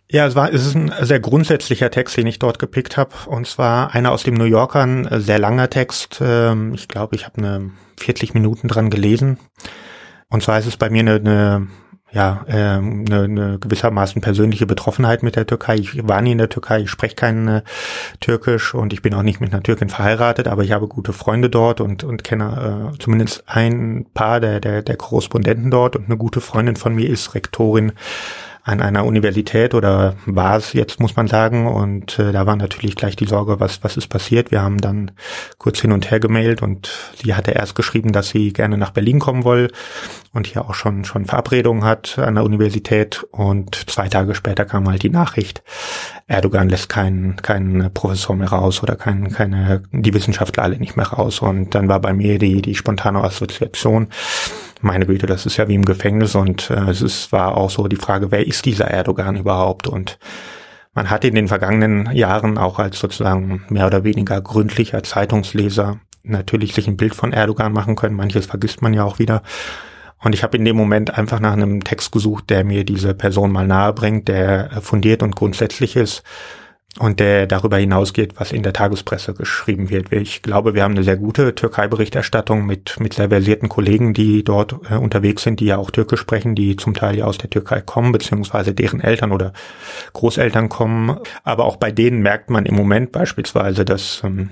Ja, 0.09 0.25
es 0.25 0.33
war, 0.33 0.51
es 0.51 0.65
ist 0.65 0.75
ein 0.75 0.91
sehr 1.01 1.19
grundsätzlicher 1.19 1.91
Text, 1.91 2.17
den 2.17 2.25
ich 2.25 2.39
dort 2.39 2.57
gepickt 2.57 2.97
habe. 2.97 3.11
Und 3.27 3.45
zwar 3.45 3.93
einer 3.93 4.11
aus 4.11 4.23
dem 4.23 4.33
New 4.33 4.45
Yorker, 4.45 4.81
ein 4.81 5.07
sehr 5.21 5.37
langer 5.37 5.69
Text. 5.69 6.19
Ähm, 6.23 6.73
ich 6.73 6.87
glaube, 6.87 7.15
ich 7.15 7.25
habe 7.25 7.37
eine 7.37 7.71
40 7.99 8.33
Minuten 8.33 8.67
dran 8.67 8.89
gelesen. 8.89 9.37
Und 10.27 10.41
zwar 10.41 10.57
ist 10.57 10.65
es 10.65 10.77
bei 10.77 10.89
mir 10.89 11.01
eine, 11.01 11.15
eine 11.15 11.67
ja, 12.13 12.45
ähm, 12.47 13.05
eine, 13.07 13.23
eine 13.23 13.59
gewissermaßen 13.59 14.21
persönliche 14.21 14.67
Betroffenheit 14.67 15.23
mit 15.23 15.35
der 15.35 15.47
Türkei. 15.47 15.75
Ich 15.77 16.07
war 16.07 16.21
nie 16.21 16.33
in 16.33 16.37
der 16.37 16.49
Türkei, 16.49 16.81
ich 16.81 16.89
spreche 16.91 17.15
kein 17.15 17.47
äh, 17.47 17.61
Türkisch 18.19 18.75
und 18.75 18.93
ich 18.93 19.01
bin 19.01 19.15
auch 19.15 19.23
nicht 19.23 19.41
mit 19.41 19.51
einer 19.51 19.63
Türkin 19.63 19.89
verheiratet, 19.89 20.47
aber 20.47 20.63
ich 20.63 20.71
habe 20.71 20.87
gute 20.87 21.11
Freunde 21.11 21.49
dort 21.49 21.81
und, 21.81 22.03
und 22.03 22.23
kenne 22.23 22.91
äh, 22.93 22.97
zumindest 22.99 23.43
ein 23.47 24.05
paar 24.13 24.39
der, 24.39 24.59
der, 24.59 24.83
der 24.83 24.95
Korrespondenten 24.95 25.71
dort 25.71 25.95
und 25.95 26.05
eine 26.05 26.17
gute 26.17 26.39
Freundin 26.39 26.75
von 26.75 26.93
mir 26.93 27.09
ist 27.09 27.33
Rektorin 27.33 27.93
an 28.65 28.79
einer 28.79 29.05
Universität 29.05 29.73
oder 29.73 30.15
war 30.25 30.55
es 30.55 30.71
jetzt, 30.71 31.01
muss 31.01 31.17
man 31.17 31.27
sagen. 31.27 31.67
Und 31.67 32.17
äh, 32.17 32.31
da 32.31 32.45
war 32.45 32.55
natürlich 32.55 32.95
gleich 32.95 33.17
die 33.17 33.25
Sorge, 33.25 33.59
was, 33.59 33.83
was 33.83 33.97
ist 33.97 34.07
passiert. 34.07 34.51
Wir 34.51 34.61
haben 34.61 34.79
dann 34.79 35.11
kurz 35.57 35.81
hin 35.81 35.91
und 35.91 36.09
her 36.09 36.21
gemailt 36.21 36.61
und 36.61 36.89
sie 37.21 37.35
hatte 37.35 37.51
erst 37.51 37.75
geschrieben, 37.75 38.13
dass 38.13 38.29
sie 38.29 38.53
gerne 38.53 38.77
nach 38.77 38.91
Berlin 38.91 39.19
kommen 39.19 39.43
will 39.43 39.69
und 40.31 40.47
hier 40.47 40.63
auch 40.63 40.75
schon, 40.75 41.03
schon 41.03 41.25
Verabredungen 41.25 41.83
hat 41.83 42.17
an 42.17 42.35
der 42.35 42.45
Universität. 42.45 43.25
Und 43.31 43.89
zwei 43.89 44.07
Tage 44.07 44.33
später 44.33 44.63
kam 44.63 44.87
halt 44.87 45.03
die 45.03 45.09
Nachricht, 45.09 45.61
Erdogan 46.27 46.69
lässt 46.69 46.87
keinen, 46.87 47.35
keinen 47.35 47.93
Professor 47.93 48.33
mehr 48.33 48.47
raus 48.47 48.81
oder 48.81 48.95
keinen, 48.95 49.29
keine, 49.29 49.83
die 49.91 50.13
Wissenschaftler 50.13 50.63
alle 50.63 50.77
nicht 50.77 50.95
mehr 50.95 51.07
raus. 51.07 51.41
Und 51.41 51.75
dann 51.75 51.89
war 51.89 51.99
bei 51.99 52.13
mir 52.13 52.39
die, 52.39 52.61
die 52.61 52.75
spontane 52.75 53.21
Assoziation, 53.21 54.07
meine 54.83 55.05
Güte, 55.05 55.25
das 55.25 55.45
ist 55.45 55.57
ja 55.57 55.67
wie 55.67 55.75
im 55.75 55.85
Gefängnis 55.85 56.35
und 56.35 56.69
äh, 56.69 56.89
es 56.89 57.01
ist, 57.01 57.31
war 57.31 57.57
auch 57.57 57.69
so 57.69 57.87
die 57.87 57.95
Frage, 57.95 58.31
wer 58.31 58.45
ist 58.45 58.65
dieser 58.65 58.85
Erdogan 58.85 59.37
überhaupt? 59.37 59.87
Und 59.87 60.19
man 60.93 61.09
hat 61.09 61.23
in 61.23 61.35
den 61.35 61.47
vergangenen 61.47 62.13
Jahren 62.13 62.57
auch 62.57 62.79
als 62.79 62.99
sozusagen 62.99 63.63
mehr 63.69 63.87
oder 63.87 64.03
weniger 64.03 64.39
gründlicher 64.41 65.01
Zeitungsleser 65.01 65.99
natürlich 66.23 66.73
sich 66.73 66.87
ein 66.87 66.97
Bild 66.97 67.15
von 67.15 67.33
Erdogan 67.33 67.73
machen 67.73 67.95
können. 67.95 68.15
Manches 68.15 68.45
vergisst 68.45 68.81
man 68.81 68.93
ja 68.93 69.03
auch 69.03 69.19
wieder. 69.19 69.41
Und 70.19 70.33
ich 70.33 70.43
habe 70.43 70.57
in 70.57 70.65
dem 70.65 70.77
Moment 70.77 71.17
einfach 71.17 71.39
nach 71.39 71.53
einem 71.53 71.83
Text 71.83 72.11
gesucht, 72.11 72.49
der 72.49 72.63
mir 72.63 72.85
diese 72.85 73.13
Person 73.13 73.51
mal 73.51 73.67
nahe 73.67 73.91
bringt, 73.91 74.27
der 74.29 74.81
fundiert 74.81 75.21
und 75.21 75.35
grundsätzlich 75.35 75.95
ist 75.95 76.23
und 76.99 77.19
der 77.19 77.47
darüber 77.47 77.77
hinausgeht, 77.77 78.33
was 78.37 78.51
in 78.51 78.61
der 78.61 78.73
Tagespresse 78.73 79.33
geschrieben 79.33 79.89
wird. 79.89 80.11
Ich 80.11 80.41
glaube, 80.41 80.73
wir 80.73 80.83
haben 80.83 80.93
eine 80.93 81.03
sehr 81.03 81.17
gute 81.17 81.55
Türkei-Berichterstattung 81.55 82.65
mit, 82.65 82.99
mit 82.99 83.13
sehr 83.13 83.29
versierten 83.29 83.67
Kollegen, 83.67 84.13
die 84.13 84.43
dort 84.43 84.75
äh, 84.89 84.95
unterwegs 84.95 85.43
sind, 85.43 85.59
die 85.59 85.65
ja 85.65 85.77
auch 85.77 85.89
Türkisch 85.91 86.19
sprechen, 86.19 86.53
die 86.55 86.75
zum 86.75 86.93
Teil 86.93 87.17
ja 87.17 87.25
aus 87.25 87.39
der 87.39 87.49
Türkei 87.49 87.81
kommen, 87.81 88.11
beziehungsweise 88.11 88.73
deren 88.73 89.01
Eltern 89.01 89.31
oder 89.31 89.53
Großeltern 90.13 90.69
kommen. 90.69 91.17
Aber 91.43 91.65
auch 91.65 91.77
bei 91.77 91.91
denen 91.91 92.21
merkt 92.21 92.49
man 92.49 92.65
im 92.65 92.75
Moment 92.75 93.11
beispielsweise, 93.11 93.85
dass 93.85 94.21
ähm, 94.23 94.49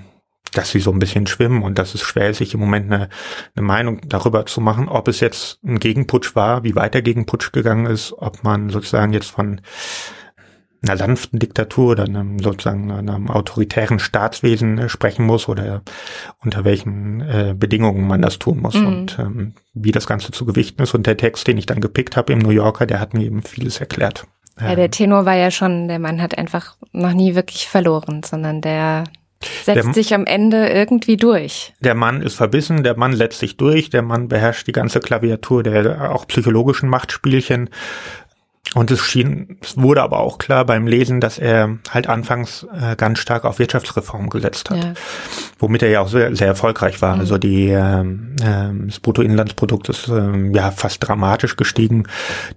dass 0.52 0.70
sie 0.70 0.80
so 0.80 0.90
ein 0.92 0.98
bisschen 0.98 1.26
schwimmen 1.26 1.62
und 1.62 1.78
dass 1.78 1.94
es 1.94 2.02
schwer 2.02 2.30
ist, 2.30 2.38
sich 2.38 2.52
im 2.54 2.60
Moment 2.60 2.92
eine, 2.92 3.08
eine 3.56 3.66
Meinung 3.66 4.00
darüber 4.06 4.44
zu 4.46 4.60
machen, 4.60 4.88
ob 4.88 5.08
es 5.08 5.20
jetzt 5.20 5.58
ein 5.64 5.78
Gegenputsch 5.78 6.36
war, 6.36 6.62
wie 6.62 6.74
weit 6.74 6.94
der 6.94 7.02
Gegenputsch 7.02 7.52
gegangen 7.52 7.86
ist, 7.86 8.12
ob 8.12 8.44
man 8.44 8.68
sozusagen 8.68 9.12
jetzt 9.12 9.30
von 9.30 9.60
einer 10.86 10.96
sanften 10.96 11.38
Diktatur 11.38 11.92
oder 11.92 12.04
einem 12.04 12.40
sozusagen 12.40 12.90
einem 12.90 13.30
autoritären 13.30 13.98
Staatswesen 13.98 14.78
äh, 14.78 14.88
sprechen 14.88 15.24
muss 15.24 15.48
oder 15.48 15.82
unter 16.42 16.64
welchen 16.64 17.20
äh, 17.20 17.54
Bedingungen 17.56 18.06
man 18.06 18.22
das 18.22 18.38
tun 18.38 18.60
muss 18.60 18.74
mhm. 18.74 18.86
und 18.86 19.18
ähm, 19.18 19.54
wie 19.74 19.92
das 19.92 20.06
Ganze 20.06 20.32
zu 20.32 20.44
gewichten 20.44 20.82
ist. 20.82 20.94
Und 20.94 21.06
der 21.06 21.16
Text, 21.16 21.46
den 21.46 21.58
ich 21.58 21.66
dann 21.66 21.80
gepickt 21.80 22.16
habe 22.16 22.32
im 22.32 22.40
New 22.40 22.50
Yorker, 22.50 22.86
der 22.86 23.00
hat 23.00 23.14
mir 23.14 23.24
eben 23.24 23.42
vieles 23.42 23.80
erklärt. 23.80 24.26
Ja, 24.60 24.74
der 24.74 24.90
Tenor 24.90 25.24
war 25.24 25.34
ja 25.34 25.50
schon, 25.50 25.88
der 25.88 25.98
Mann 25.98 26.20
hat 26.20 26.36
einfach 26.36 26.76
noch 26.92 27.14
nie 27.14 27.34
wirklich 27.34 27.66
verloren, 27.66 28.22
sondern 28.22 28.60
der 28.60 29.04
setzt 29.64 29.86
der, 29.86 29.94
sich 29.94 30.14
am 30.14 30.26
Ende 30.26 30.68
irgendwie 30.68 31.16
durch. 31.16 31.74
Der 31.80 31.94
Mann 31.94 32.22
ist 32.22 32.34
verbissen, 32.34 32.82
der 32.82 32.96
Mann 32.96 33.16
setzt 33.16 33.38
sich 33.38 33.56
durch, 33.56 33.90
der 33.90 34.02
Mann 34.02 34.28
beherrscht 34.28 34.66
die 34.66 34.72
ganze 34.72 35.00
Klaviatur 35.00 35.62
der 35.62 36.12
auch 36.12 36.26
psychologischen 36.26 36.88
Machtspielchen 36.88 37.70
und 38.74 38.90
es 38.90 39.00
schien, 39.00 39.58
es 39.60 39.76
wurde 39.76 40.02
aber 40.02 40.20
auch 40.20 40.38
klar 40.38 40.64
beim 40.64 40.86
Lesen, 40.86 41.20
dass 41.20 41.38
er 41.38 41.78
halt 41.90 42.06
anfangs 42.06 42.66
äh, 42.72 42.96
ganz 42.96 43.18
stark 43.18 43.44
auf 43.44 43.58
Wirtschaftsreform 43.58 44.30
gesetzt 44.30 44.70
hat, 44.70 44.82
ja. 44.82 44.94
womit 45.58 45.82
er 45.82 45.90
ja 45.90 46.00
auch 46.00 46.08
sehr, 46.08 46.34
sehr 46.34 46.46
erfolgreich 46.46 47.02
war. 47.02 47.14
Mhm. 47.14 47.20
Also 47.20 47.36
die 47.36 47.68
ähm, 47.68 48.36
äh, 48.40 48.86
das 48.86 49.00
Bruttoinlandsprodukt 49.00 49.90
ist 49.90 50.08
ähm, 50.08 50.54
ja 50.54 50.70
fast 50.70 51.06
dramatisch 51.06 51.56
gestiegen, 51.56 52.04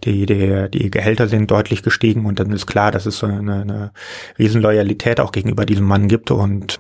die, 0.06 0.26
die 0.26 0.70
die 0.72 0.90
Gehälter 0.90 1.28
sind 1.28 1.52
deutlich 1.52 1.84
gestiegen 1.84 2.26
und 2.26 2.40
dann 2.40 2.52
ist 2.52 2.66
klar, 2.66 2.92
dass 2.92 3.06
es 3.06 3.18
so 3.18 3.28
eine, 3.28 3.62
eine 3.62 3.92
Riesenloyalität 4.40 5.20
auch 5.20 5.34
gegenüber 5.34 5.66
diesem 5.66 5.86
Mann 5.86 6.08
gibt 6.08 6.32
und 6.32 6.80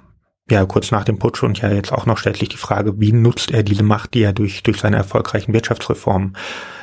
ja, 0.49 0.63
kurz 0.65 0.91
nach 0.91 1.03
dem 1.03 1.17
Putsch 1.17 1.41
und 1.41 1.59
ja 1.61 1.71
jetzt 1.71 1.91
auch 1.91 2.05
noch 2.05 2.17
stellt 2.17 2.37
sich 2.37 2.49
die 2.49 2.57
Frage, 2.57 2.99
wie 2.99 3.11
nutzt 3.11 3.51
er 3.51 3.63
diese 3.63 3.83
Macht, 3.83 4.13
die 4.13 4.21
er 4.21 4.33
durch, 4.33 4.61
durch 4.61 4.79
seine 4.79 4.97
erfolgreichen 4.97 5.53
Wirtschaftsreformen 5.53 6.37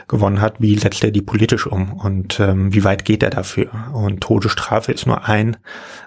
gewonnen 0.08 0.40
hat, 0.40 0.60
wie 0.60 0.76
setzt 0.76 1.04
er 1.04 1.12
die 1.12 1.22
politisch 1.22 1.66
um 1.66 1.92
und 1.92 2.40
ähm, 2.40 2.74
wie 2.74 2.82
weit 2.82 3.04
geht 3.04 3.22
er 3.22 3.30
dafür? 3.30 3.70
Und 3.94 4.20
Todesstrafe 4.20 4.90
ist 4.90 5.06
nur 5.06 5.28
ein, 5.28 5.56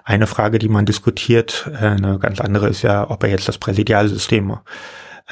eine 0.04 0.26
Frage, 0.26 0.58
die 0.58 0.68
man 0.68 0.84
diskutiert. 0.84 1.70
Äh, 1.72 1.86
eine 1.86 2.18
ganz 2.18 2.40
andere 2.40 2.68
ist 2.68 2.82
ja, 2.82 3.08
ob 3.08 3.22
er 3.22 3.30
jetzt 3.30 3.48
das 3.48 3.56
Präsidialsystem 3.56 4.58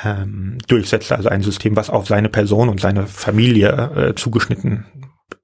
ähm, 0.03 0.59
durchsetzt, 0.67 1.13
also 1.13 1.29
ein 1.29 1.43
System, 1.43 1.77
was 1.77 1.91
auf 1.91 2.07
seine 2.07 2.31
Person 2.31 2.71
und 2.71 2.81
seine 2.81 3.07
Familie 3.07 3.91
äh, 3.95 4.15
zugeschnitten 4.15 4.87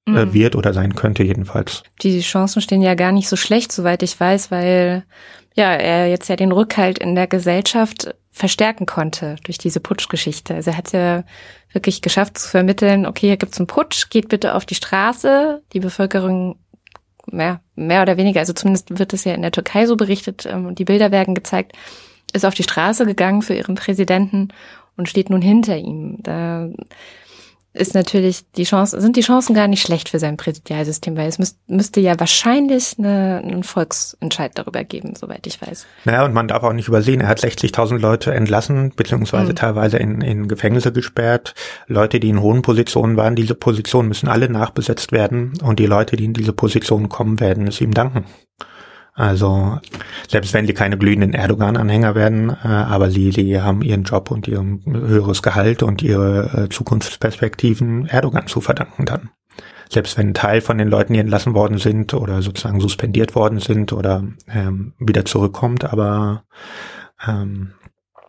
äh, 0.07 0.25
mhm. 0.25 0.33
wird 0.33 0.57
oder 0.57 0.73
sein 0.73 0.95
könnte 0.95 1.23
jedenfalls. 1.23 1.83
Die 2.03 2.21
Chancen 2.21 2.63
stehen 2.63 2.83
ja 2.83 2.95
gar 2.95 3.13
nicht 3.13 3.29
so 3.29 3.37
schlecht, 3.37 3.71
soweit 3.71 4.03
ich 4.03 4.19
weiß, 4.19 4.51
weil 4.51 5.05
ja, 5.55 5.73
er 5.73 6.09
jetzt 6.09 6.29
ja 6.29 6.37
den 6.37 6.53
Rückhalt 6.53 6.99
in 6.99 7.15
der 7.15 7.27
Gesellschaft 7.27 8.15
verstärken 8.31 8.87
konnte 8.87 9.37
durch 9.45 9.59
diese 9.59 9.81
Putschgeschichte. 9.81 10.55
Also 10.55 10.71
er 10.71 10.77
hat 10.77 10.93
ja 10.93 11.25
wirklich 11.73 12.01
geschafft 12.03 12.39
zu 12.39 12.49
vermitteln, 12.49 13.07
okay, 13.07 13.27
hier 13.27 13.37
gibt's 13.37 13.59
einen 13.59 13.67
Putsch, 13.67 14.09
geht 14.11 14.29
bitte 14.29 14.55
auf 14.55 14.65
die 14.65 14.75
Straße. 14.75 15.63
Die 15.73 15.81
Bevölkerung 15.81 16.57
mehr, 17.27 17.61
mehr 17.75 18.03
oder 18.03 18.17
weniger, 18.17 18.41
also 18.41 18.53
zumindest 18.53 18.99
wird 18.99 19.13
es 19.13 19.25
ja 19.25 19.35
in 19.35 19.43
der 19.43 19.53
Türkei 19.53 19.87
so 19.87 19.97
berichtet 19.97 20.47
ähm, 20.47 20.67
und 20.67 20.79
die 20.79 20.85
Bilder 20.85 21.11
werden 21.11 21.35
gezeigt, 21.35 21.73
ist 22.33 22.45
auf 22.45 22.55
die 22.55 22.63
Straße 22.63 23.07
gegangen 23.07 23.43
für 23.43 23.55
ihren 23.55 23.75
Präsidenten 23.75 24.49
und 24.97 25.09
steht 25.09 25.31
nun 25.31 25.43
hinter 25.43 25.77
ihm. 25.77 26.19
Da 26.23 26.69
ist 27.73 27.95
natürlich 27.95 28.51
die 28.57 28.65
Chance, 28.65 29.01
sind 29.01 29.17
die 29.17 29.21
Chancen 29.21 29.55
gar 29.55 29.69
nicht 29.69 29.83
schlecht 29.83 30.09
für 30.09 30.19
sein 30.19 30.37
Präsidialsystem, 30.37 31.17
weil 31.17 31.29
es 31.29 31.39
müß, 31.39 31.57
müsste 31.69 32.01
ja 32.01 32.19
wahrscheinlich 32.19 32.97
eine, 32.99 33.41
einen 33.45 33.63
Volksentscheid 33.63 34.53
darüber 34.57 34.83
geben, 34.83 35.15
soweit 35.17 35.47
ich 35.47 35.63
weiß. 35.63 35.87
Naja, 36.05 36.25
und 36.25 36.35
man 36.35 36.49
darf 36.49 36.65
auch 36.65 36.73
nicht 36.73 36.89
übersehen, 36.89 37.21
er 37.21 37.29
hat 37.29 37.39
60.000 37.39 37.99
Leute 37.99 38.35
entlassen, 38.35 38.93
beziehungsweise 38.97 39.53
mhm. 39.53 39.57
teilweise 39.57 39.99
in, 39.99 40.21
in 40.21 40.49
Gefängnisse 40.49 40.93
gesperrt. 40.93 41.55
Leute, 41.87 42.19
die 42.19 42.31
in 42.31 42.41
hohen 42.41 42.63
Positionen 42.63 43.17
waren, 43.17 43.37
diese 43.37 43.55
Positionen 43.55 44.09
müssen 44.09 44.29
alle 44.29 44.49
nachbesetzt 44.49 45.13
werden 45.13 45.53
und 45.63 45.79
die 45.79 45.87
Leute, 45.87 46.17
die 46.17 46.25
in 46.25 46.33
diese 46.33 46.53
Positionen 46.53 47.09
kommen, 47.09 47.39
werden 47.39 47.69
es 47.69 47.81
ihm 47.81 47.95
danken. 47.95 48.25
Also 49.21 49.79
selbst 50.29 50.55
wenn 50.55 50.67
die 50.67 50.73
keine 50.73 50.97
glühenden 50.97 51.35
Erdogan-Anhänger 51.35 52.15
werden, 52.15 52.49
äh, 52.51 52.69
aber 52.69 53.11
sie, 53.11 53.29
die 53.29 53.61
haben 53.61 53.83
ihren 53.83 54.05
Job 54.05 54.31
und 54.31 54.49
ihr 54.49 54.65
höheres 54.87 55.43
Gehalt 55.43 55.83
und 55.83 56.01
ihre 56.01 56.65
äh, 56.65 56.69
Zukunftsperspektiven 56.71 58.07
Erdogan 58.07 58.47
zu 58.47 58.63
verdanken 58.63 59.05
dann. 59.05 59.29
Selbst 59.91 60.17
wenn 60.17 60.29
ein 60.29 60.35
Teil 60.35 60.63
von 60.63 60.79
den 60.79 60.89
Leuten, 60.89 61.13
die 61.13 61.19
entlassen 61.19 61.53
worden 61.53 61.77
sind 61.77 62.15
oder 62.15 62.41
sozusagen 62.41 62.81
suspendiert 62.81 63.35
worden 63.35 63.59
sind 63.59 63.93
oder 63.93 64.25
ähm, 64.49 64.95
wieder 64.99 65.27
zurückkommt, 65.27 65.85
aber 65.85 66.45
ähm, 67.27 67.73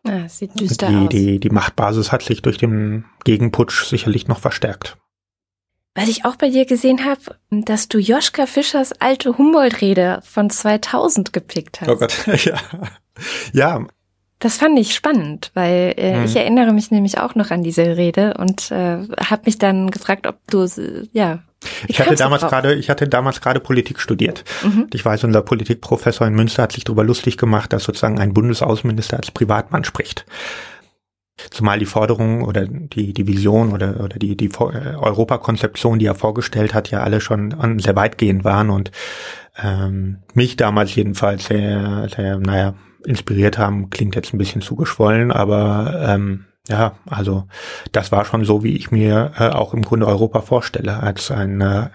ja, 0.05 0.25
düster 0.59 0.89
die, 0.89 1.07
die, 1.07 1.39
die 1.39 1.49
Machtbasis 1.51 2.11
hat 2.11 2.23
sich 2.23 2.41
durch 2.41 2.57
den 2.57 3.05
Gegenputsch 3.23 3.85
sicherlich 3.85 4.27
noch 4.27 4.39
verstärkt. 4.39 4.97
Was 5.93 6.07
ich 6.07 6.23
auch 6.23 6.37
bei 6.37 6.49
dir 6.49 6.65
gesehen 6.65 7.03
habe, 7.03 7.21
dass 7.49 7.89
du 7.89 7.97
Joschka 7.97 8.45
Fischers 8.45 8.93
alte 9.01 9.37
Humboldt-Rede 9.37 10.21
von 10.23 10.49
2000 10.49 11.33
gepickt 11.33 11.81
hast. 11.81 11.89
Oh 11.89 11.97
Gott, 11.97 12.25
ja. 12.45 12.57
Ja. 13.51 13.85
Das 14.39 14.57
fand 14.57 14.79
ich 14.79 14.95
spannend, 14.95 15.51
weil 15.53 15.93
äh, 15.97 16.15
hm. 16.15 16.25
ich 16.25 16.35
erinnere 16.35 16.73
mich 16.73 16.89
nämlich 16.89 17.19
auch 17.19 17.35
noch 17.35 17.51
an 17.51 17.61
diese 17.61 17.97
Rede 17.97 18.35
und 18.39 18.71
äh, 18.71 19.05
habe 19.19 19.43
mich 19.45 19.59
dann 19.59 19.91
gefragt, 19.91 20.25
ob 20.25 20.39
du 20.49 20.65
ja 21.11 21.43
ich 21.87 21.99
hatte 21.99 22.15
damals 22.15 22.41
gerade, 22.41 22.73
ich 22.73 22.89
hatte 22.89 23.07
damals 23.07 23.39
gerade 23.39 23.59
Politik 23.59 23.99
studiert. 23.99 24.43
Mhm. 24.63 24.87
Ich 24.93 25.05
weiß, 25.05 25.23
unser 25.25 25.43
Politikprofessor 25.43 26.25
in 26.25 26.33
Münster 26.33 26.63
hat 26.63 26.71
sich 26.71 26.83
darüber 26.83 27.03
lustig 27.03 27.37
gemacht, 27.37 27.71
dass 27.71 27.83
sozusagen 27.83 28.19
ein 28.19 28.33
Bundesaußenminister 28.33 29.17
als 29.17 29.29
Privatmann 29.29 29.83
spricht. 29.83 30.25
Zumal 31.49 31.79
die 31.79 31.85
Forderung 31.85 32.43
oder 32.43 32.65
die, 32.65 33.13
die 33.13 33.27
Vision 33.27 33.73
oder, 33.73 33.99
oder 34.01 34.17
die, 34.19 34.37
die 34.37 34.47
äh, 34.47 34.95
Europakonzeption, 34.95 35.99
die 35.99 36.05
er 36.05 36.15
vorgestellt 36.15 36.73
hat, 36.73 36.91
ja 36.91 37.01
alle 37.01 37.21
schon 37.21 37.79
sehr 37.79 37.95
weitgehend 37.95 38.43
waren 38.43 38.69
und 38.69 38.91
ähm, 39.61 40.19
mich 40.33 40.55
damals 40.55 40.95
jedenfalls 40.95 41.45
sehr, 41.45 42.07
sehr, 42.15 42.37
naja, 42.37 42.75
inspiriert 43.05 43.57
haben, 43.57 43.89
klingt 43.89 44.15
jetzt 44.15 44.33
ein 44.33 44.37
bisschen 44.37 44.61
zugeschwollen, 44.61 45.31
aber 45.31 46.03
ähm, 46.07 46.45
ja, 46.67 46.93
also 47.09 47.47
das 47.91 48.11
war 48.11 48.23
schon 48.25 48.45
so, 48.45 48.63
wie 48.63 48.75
ich 48.75 48.91
mir 48.91 49.31
äh, 49.37 49.49
auch 49.49 49.73
im 49.73 49.81
Grunde 49.81 50.07
Europa 50.07 50.41
vorstelle, 50.41 51.01
als 51.01 51.31
ein, 51.31 51.59
äh, 51.59 51.89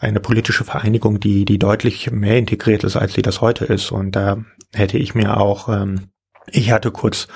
eine 0.00 0.20
politische 0.20 0.64
Vereinigung, 0.64 1.20
die, 1.20 1.44
die 1.44 1.58
deutlich 1.58 2.10
mehr 2.10 2.36
integriert 2.36 2.82
ist, 2.84 2.96
als 2.96 3.14
sie 3.14 3.22
das 3.22 3.40
heute 3.40 3.64
ist. 3.64 3.92
Und 3.92 4.16
da 4.16 4.38
hätte 4.74 4.98
ich 4.98 5.14
mir 5.14 5.36
auch, 5.36 5.68
ähm, 5.68 6.08
ich 6.48 6.72
hatte 6.72 6.90
kurz 6.90 7.28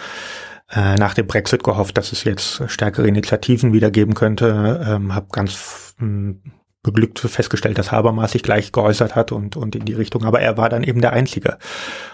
äh, 0.75 0.97
nach 0.97 1.15
dem 1.15 1.27
Brexit 1.27 1.63
gehofft, 1.63 1.97
dass 1.97 2.13
es 2.13 2.25
jetzt 2.25 2.63
stärkere 2.67 3.07
Initiativen 3.07 3.73
wieder 3.73 3.91
geben 3.91 4.15
könnte. 4.15 4.85
Ähm, 4.87 5.15
habe 5.15 5.27
ganz 5.31 5.95
mh, 5.99 6.35
beglückt 6.83 7.19
festgestellt, 7.19 7.79
dass 7.79 7.91
Habermas 7.91 8.33
sich 8.33 8.43
gleich 8.43 8.71
geäußert 8.71 9.17
hat 9.17 9.33
und, 9.33 9.57
und 9.57 9.75
in 9.75 9.85
die 9.85 9.95
Richtung. 9.95 10.25
Aber 10.25 10.41
er 10.41 10.57
war 10.57 10.69
dann 10.69 10.85
eben 10.85 11.01
der 11.01 11.13
Einzige. 11.13 11.59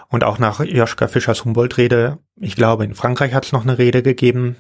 Und 0.09 0.25
auch 0.25 0.39
nach 0.39 0.61
Joschka 0.61 1.09
Fischers 1.09 1.45
Humboldt-Rede, 1.45 2.19
ich 2.37 2.57
glaube, 2.57 2.85
in 2.85 2.95
Frankreich 2.95 3.35
hat 3.35 3.45
es 3.45 3.53
noch 3.53 3.63
eine 3.63 3.79
Rede 3.79 4.03
gegeben. 4.03 4.57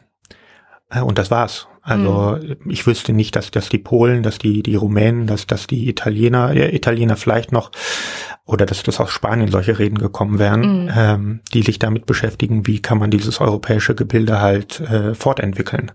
Äh, 0.90 1.00
und 1.00 1.16
das 1.16 1.30
war's. 1.30 1.68
Also 1.82 2.38
mhm. 2.42 2.70
ich 2.70 2.86
wüsste 2.86 3.12
nicht, 3.12 3.36
dass, 3.36 3.50
dass 3.50 3.68
die 3.68 3.78
Polen, 3.78 4.22
dass 4.22 4.38
die, 4.38 4.62
die 4.62 4.74
Rumänen, 4.74 5.26
dass, 5.26 5.46
dass 5.46 5.66
die 5.66 5.88
Italiener, 5.88 6.50
äh, 6.50 6.74
Italiener 6.74 7.16
vielleicht 7.16 7.52
noch, 7.52 7.70
oder 8.44 8.66
dass 8.66 8.82
das 8.82 9.00
aus 9.00 9.10
Spanien 9.10 9.50
solche 9.50 9.78
Reden 9.78 9.98
gekommen 9.98 10.38
wären, 10.38 10.84
mhm. 10.84 10.90
ähm, 10.94 11.40
die 11.54 11.62
sich 11.62 11.78
damit 11.78 12.06
beschäftigen, 12.06 12.66
wie 12.66 12.80
kann 12.80 12.98
man 12.98 13.10
dieses 13.10 13.40
europäische 13.40 13.94
Gebilde 13.94 14.40
halt 14.40 14.80
äh, 14.80 15.14
fortentwickeln. 15.14 15.92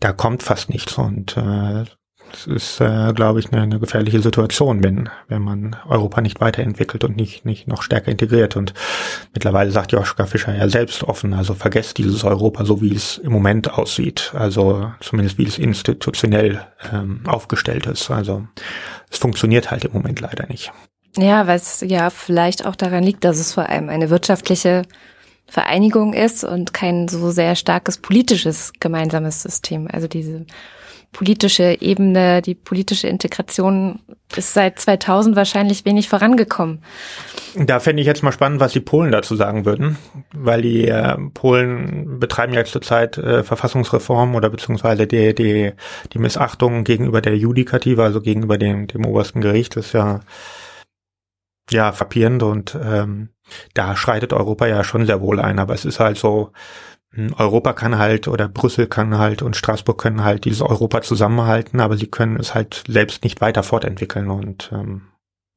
Da 0.00 0.12
kommt 0.12 0.42
fast 0.42 0.70
nichts 0.70 0.96
und 0.98 1.36
äh, 1.36 1.84
das 2.30 2.46
ist, 2.46 2.80
äh, 2.80 3.12
glaube 3.14 3.40
ich, 3.40 3.52
eine, 3.52 3.62
eine 3.62 3.80
gefährliche 3.80 4.20
Situation, 4.20 4.82
wenn, 4.84 5.08
wenn 5.28 5.42
man 5.42 5.76
Europa 5.88 6.20
nicht 6.20 6.40
weiterentwickelt 6.40 7.04
und 7.04 7.16
nicht, 7.16 7.44
nicht 7.44 7.68
noch 7.68 7.82
stärker 7.82 8.10
integriert. 8.10 8.56
Und 8.56 8.74
mittlerweile 9.32 9.70
sagt 9.70 9.92
Joschka 9.92 10.26
Fischer 10.26 10.54
ja 10.54 10.68
selbst 10.68 11.04
offen, 11.04 11.32
also 11.32 11.54
vergesst 11.54 11.98
dieses 11.98 12.24
Europa 12.24 12.64
so, 12.64 12.80
wie 12.80 12.94
es 12.94 13.18
im 13.18 13.32
Moment 13.32 13.72
aussieht. 13.72 14.32
Also 14.34 14.92
zumindest 15.00 15.38
wie 15.38 15.46
es 15.46 15.58
institutionell 15.58 16.66
ähm, 16.92 17.22
aufgestellt 17.26 17.86
ist. 17.86 18.10
Also 18.10 18.46
es 19.10 19.18
funktioniert 19.18 19.70
halt 19.70 19.84
im 19.84 19.92
Moment 19.92 20.20
leider 20.20 20.46
nicht. 20.48 20.72
Ja, 21.18 21.52
es 21.52 21.80
ja 21.80 22.10
vielleicht 22.10 22.64
auch 22.64 22.76
daran 22.76 23.02
liegt, 23.02 23.24
dass 23.24 23.38
es 23.38 23.52
vor 23.52 23.68
allem 23.68 23.88
eine 23.88 24.08
wirtschaftliche 24.08 24.82
Vereinigung 25.48 26.12
ist 26.12 26.44
und 26.44 26.72
kein 26.72 27.08
so 27.08 27.30
sehr 27.30 27.56
starkes 27.56 27.98
politisches 27.98 28.72
gemeinsames 28.78 29.42
System. 29.42 29.88
Also 29.90 30.06
diese 30.06 30.46
politische 31.10 31.78
Ebene, 31.80 32.42
die 32.42 32.54
politische 32.54 33.08
Integration 33.08 33.98
ist 34.36 34.52
seit 34.52 34.78
2000 34.78 35.34
wahrscheinlich 35.34 35.84
wenig 35.86 36.08
vorangekommen. 36.08 36.82
Da 37.56 37.80
fände 37.80 38.02
ich 38.02 38.06
jetzt 38.06 38.22
mal 38.22 38.30
spannend, 38.30 38.60
was 38.60 38.72
die 38.72 38.80
Polen 38.80 39.10
dazu 39.10 39.34
sagen 39.34 39.64
würden, 39.64 39.96
weil 40.34 40.62
die 40.62 40.86
äh, 40.86 41.16
Polen 41.32 42.20
betreiben 42.20 42.52
ja 42.52 42.64
zurzeit 42.64 43.16
äh, 43.18 43.42
Verfassungsreform 43.42 44.34
oder 44.34 44.50
beziehungsweise 44.50 45.06
die, 45.06 45.34
die, 45.34 45.72
die 46.12 46.18
Missachtung 46.18 46.84
gegenüber 46.84 47.22
der 47.22 47.36
Judikative, 47.36 48.04
also 48.04 48.20
gegenüber 48.20 48.58
dem, 48.58 48.86
dem 48.86 49.06
obersten 49.06 49.40
Gericht, 49.40 49.76
ist 49.76 49.94
ja 49.94 50.20
ja 51.70 51.92
frappierend 51.92 52.42
und 52.42 52.76
ähm, 52.82 53.30
da 53.74 53.96
schreitet 53.96 54.32
Europa 54.32 54.66
ja 54.66 54.84
schon 54.84 55.06
sehr 55.06 55.20
wohl 55.20 55.40
ein, 55.40 55.58
aber 55.58 55.74
es 55.74 55.84
ist 55.84 56.00
halt 56.00 56.18
so, 56.18 56.52
hm, 57.12 57.34
Europa 57.38 57.72
kann 57.72 57.98
halt 57.98 58.28
oder 58.28 58.48
Brüssel 58.48 58.86
kann 58.86 59.18
halt 59.18 59.42
und 59.42 59.56
Straßburg 59.56 59.98
können 59.98 60.24
halt 60.24 60.44
dieses 60.44 60.62
Europa 60.62 61.02
zusammenhalten, 61.02 61.80
aber 61.80 61.96
sie 61.96 62.08
können 62.08 62.38
es 62.38 62.54
halt 62.54 62.84
selbst 62.86 63.24
nicht 63.24 63.40
weiter 63.40 63.62
fortentwickeln 63.62 64.30
und 64.30 64.70
ähm, 64.72 65.08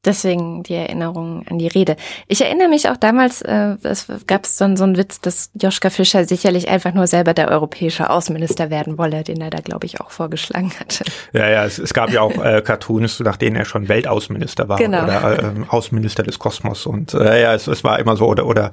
Deswegen 0.04 0.64
die 0.64 0.74
Erinnerung 0.74 1.46
an 1.48 1.60
die 1.60 1.68
Rede. 1.68 1.96
Ich 2.28 2.42
erinnere 2.42 2.70
mich 2.70 2.90
auch 2.90 2.98
damals, 2.98 3.44
äh, 3.44 3.76
es 3.84 4.08
gab 4.26 4.48
dann 4.58 4.76
so 4.76 4.84
einen 4.84 4.98
Witz, 4.98 5.22
dass 5.22 5.52
Joschka 5.54 5.92
Fischer 5.92 6.26
sicherlich 6.26 6.70
einfach 6.70 6.96
nur 6.96 7.06
selber 7.06 7.36
der 7.36 7.50
europäische 7.50 8.10
Außenminister 8.10 8.72
werden 8.72 8.98
wolle, 8.98 9.24
den 9.24 9.40
er 9.42 9.52
da, 9.52 9.60
glaube 9.60 9.86
ich, 9.86 10.02
auch 10.02 10.10
vorgeschlagen 10.10 10.72
hatte. 10.80 11.06
Ja, 11.34 11.48
ja, 11.48 11.66
es, 11.66 11.78
es 11.78 11.94
gab 11.94 12.12
ja 12.12 12.22
auch 12.22 12.44
äh, 12.44 12.64
Cartoons, 12.64 13.20
nach 13.20 13.38
denen 13.38 13.56
er 13.56 13.66
schon 13.66 13.90
Weltaußenminister 13.90 14.68
war 14.68 14.78
genau. 14.78 15.04
oder 15.04 15.44
äh, 15.44 15.52
Außenminister 15.68 16.24
des 16.24 16.40
Kosmos. 16.40 16.88
Und 16.88 17.14
äh, 17.14 17.42
ja, 17.42 17.54
es, 17.54 17.68
es 17.68 17.84
war 17.84 18.00
immer 18.00 18.18
so, 18.18 18.26
oder 18.26 18.48
oder 18.48 18.72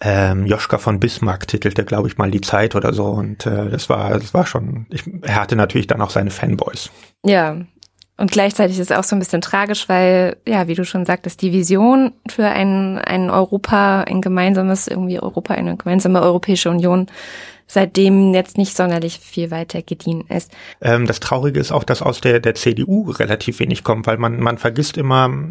ähm, 0.00 0.44
Joschka 0.44 0.78
von 0.78 0.98
Bismarck 0.98 1.46
titelte, 1.46 1.84
glaube 1.84 2.08
ich, 2.08 2.18
mal 2.18 2.32
die 2.32 2.40
Zeit 2.40 2.74
oder 2.74 2.92
so. 2.92 3.04
Und 3.06 3.46
äh, 3.46 3.70
das 3.70 3.88
war, 3.88 4.18
das 4.18 4.34
war 4.34 4.44
schon, 4.44 4.86
ich, 4.90 5.04
er 5.22 5.36
hatte 5.36 5.54
natürlich 5.54 5.86
dann 5.86 6.02
auch 6.02 6.10
seine 6.10 6.32
Fanboys. 6.32 6.90
Ja, 7.24 7.56
und 8.16 8.30
gleichzeitig 8.30 8.78
ist 8.78 8.90
es 8.90 8.96
auch 8.96 9.04
so 9.04 9.16
ein 9.16 9.18
bisschen 9.18 9.40
tragisch, 9.40 9.88
weil, 9.88 10.36
ja, 10.46 10.68
wie 10.68 10.74
du 10.74 10.84
schon 10.84 11.04
sagtest, 11.04 11.42
die 11.42 11.52
Vision 11.52 12.12
für 12.28 12.46
ein, 12.46 12.98
ein 12.98 13.28
Europa, 13.28 14.02
ein 14.02 14.20
gemeinsames, 14.20 14.86
irgendwie 14.86 15.18
Europa, 15.18 15.54
eine 15.54 15.76
gemeinsame 15.76 16.22
Europäische 16.22 16.70
Union 16.70 17.06
seitdem 17.66 18.34
jetzt 18.34 18.58
nicht 18.58 18.76
sonderlich 18.76 19.18
viel 19.18 19.50
weiter 19.50 19.82
gediehen 19.82 20.24
ist. 20.28 20.52
Ähm, 20.80 21.06
das 21.06 21.20
Traurige 21.20 21.60
ist 21.60 21.72
auch, 21.72 21.84
dass 21.84 22.02
aus 22.02 22.20
der, 22.20 22.40
der 22.40 22.54
CDU 22.54 23.10
relativ 23.10 23.58
wenig 23.58 23.84
kommt, 23.84 24.06
weil 24.06 24.18
man, 24.18 24.38
man 24.38 24.58
vergisst 24.58 24.96
immer, 24.96 25.48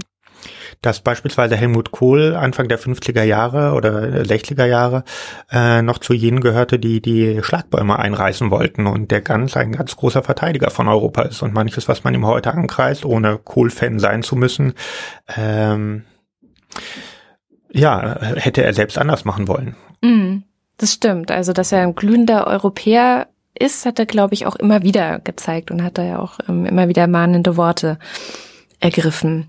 dass 0.83 0.99
beispielsweise 0.99 1.55
Helmut 1.55 1.91
Kohl 1.91 2.35
Anfang 2.35 2.67
der 2.67 2.77
50er 2.77 3.23
Jahre 3.23 3.73
oder 3.73 4.03
60er 4.23 4.65
Jahre 4.65 5.03
äh, 5.51 5.81
noch 5.81 5.97
zu 5.97 6.13
jenen 6.13 6.41
gehörte, 6.41 6.77
die 6.77 7.01
die 7.01 7.41
Schlagbäume 7.41 7.97
einreißen 7.97 8.51
wollten 8.51 8.85
und 8.85 9.09
der 9.09 9.21
ganz 9.21 9.57
ein 9.57 9.71
ganz 9.71 9.95
großer 9.95 10.21
Verteidiger 10.21 10.69
von 10.69 10.87
Europa 10.87 11.23
ist 11.23 11.41
und 11.41 11.53
manches, 11.53 11.87
was 11.87 12.03
man 12.03 12.13
ihm 12.13 12.27
heute 12.27 12.53
ankreist, 12.53 13.05
ohne 13.05 13.37
Kohl-Fan 13.37 13.97
sein 13.97 14.23
zu 14.23 14.35
müssen, 14.35 14.73
ähm, 15.35 16.03
ja, 17.71 18.19
hätte 18.35 18.63
er 18.63 18.73
selbst 18.73 18.97
anders 18.97 19.25
machen 19.25 19.47
wollen. 19.47 19.75
Mm, 20.01 20.39
das 20.77 20.93
stimmt. 20.93 21.31
Also, 21.31 21.53
dass 21.53 21.71
er 21.71 21.81
ein 21.81 21.95
glühender 21.95 22.45
Europäer 22.45 23.27
ist, 23.57 23.85
hat 23.85 23.99
er, 23.99 24.05
glaube 24.05 24.33
ich, 24.33 24.45
auch 24.45 24.55
immer 24.57 24.83
wieder 24.83 25.19
gezeigt 25.19 25.71
und 25.71 25.81
hat 25.81 25.97
da 25.97 26.03
ja 26.03 26.19
auch 26.19 26.39
ähm, 26.49 26.65
immer 26.65 26.87
wieder 26.89 27.07
mahnende 27.07 27.55
Worte 27.55 27.97
ergriffen. 28.79 29.47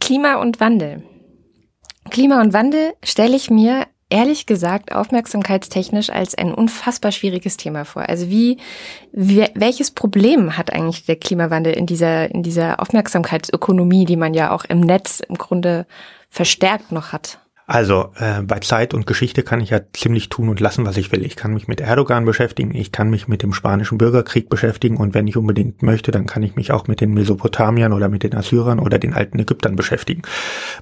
Klima 0.00 0.36
und 0.36 0.60
Wandel. 0.60 1.02
Klima 2.10 2.40
und 2.40 2.52
Wandel 2.52 2.94
stelle 3.04 3.36
ich 3.36 3.50
mir 3.50 3.86
ehrlich 4.10 4.46
gesagt 4.46 4.92
aufmerksamkeitstechnisch 4.92 6.10
als 6.10 6.34
ein 6.34 6.54
unfassbar 6.54 7.12
schwieriges 7.12 7.56
Thema 7.56 7.84
vor. 7.84 8.08
Also 8.08 8.30
wie, 8.30 8.58
welches 9.12 9.90
Problem 9.90 10.56
hat 10.56 10.72
eigentlich 10.72 11.04
der 11.04 11.16
Klimawandel 11.16 11.74
in 11.74 11.86
dieser 11.86 12.30
in 12.30 12.42
dieser 12.42 12.80
Aufmerksamkeitsökonomie, 12.80 14.06
die 14.06 14.16
man 14.16 14.32
ja 14.34 14.50
auch 14.52 14.64
im 14.64 14.80
Netz 14.80 15.20
im 15.20 15.36
Grunde 15.36 15.86
verstärkt 16.30 16.92
noch 16.92 17.12
hat? 17.12 17.40
Also 17.70 18.12
äh, 18.16 18.40
bei 18.40 18.60
Zeit 18.60 18.94
und 18.94 19.06
Geschichte 19.06 19.42
kann 19.42 19.60
ich 19.60 19.68
ja 19.68 19.80
ziemlich 19.92 20.30
tun 20.30 20.48
und 20.48 20.58
lassen, 20.58 20.86
was 20.86 20.96
ich 20.96 21.12
will. 21.12 21.22
Ich 21.22 21.36
kann 21.36 21.52
mich 21.52 21.68
mit 21.68 21.82
Erdogan 21.82 22.24
beschäftigen, 22.24 22.74
ich 22.74 22.92
kann 22.92 23.10
mich 23.10 23.28
mit 23.28 23.42
dem 23.42 23.52
spanischen 23.52 23.98
Bürgerkrieg 23.98 24.48
beschäftigen 24.48 24.96
und 24.96 25.12
wenn 25.12 25.28
ich 25.28 25.36
unbedingt 25.36 25.82
möchte, 25.82 26.10
dann 26.10 26.24
kann 26.24 26.42
ich 26.42 26.56
mich 26.56 26.72
auch 26.72 26.86
mit 26.86 27.02
den 27.02 27.12
Mesopotamiern 27.12 27.92
oder 27.92 28.08
mit 28.08 28.22
den 28.22 28.34
Assyrern 28.34 28.78
oder 28.78 28.98
den 28.98 29.12
alten 29.12 29.38
Ägyptern 29.38 29.76
beschäftigen. 29.76 30.22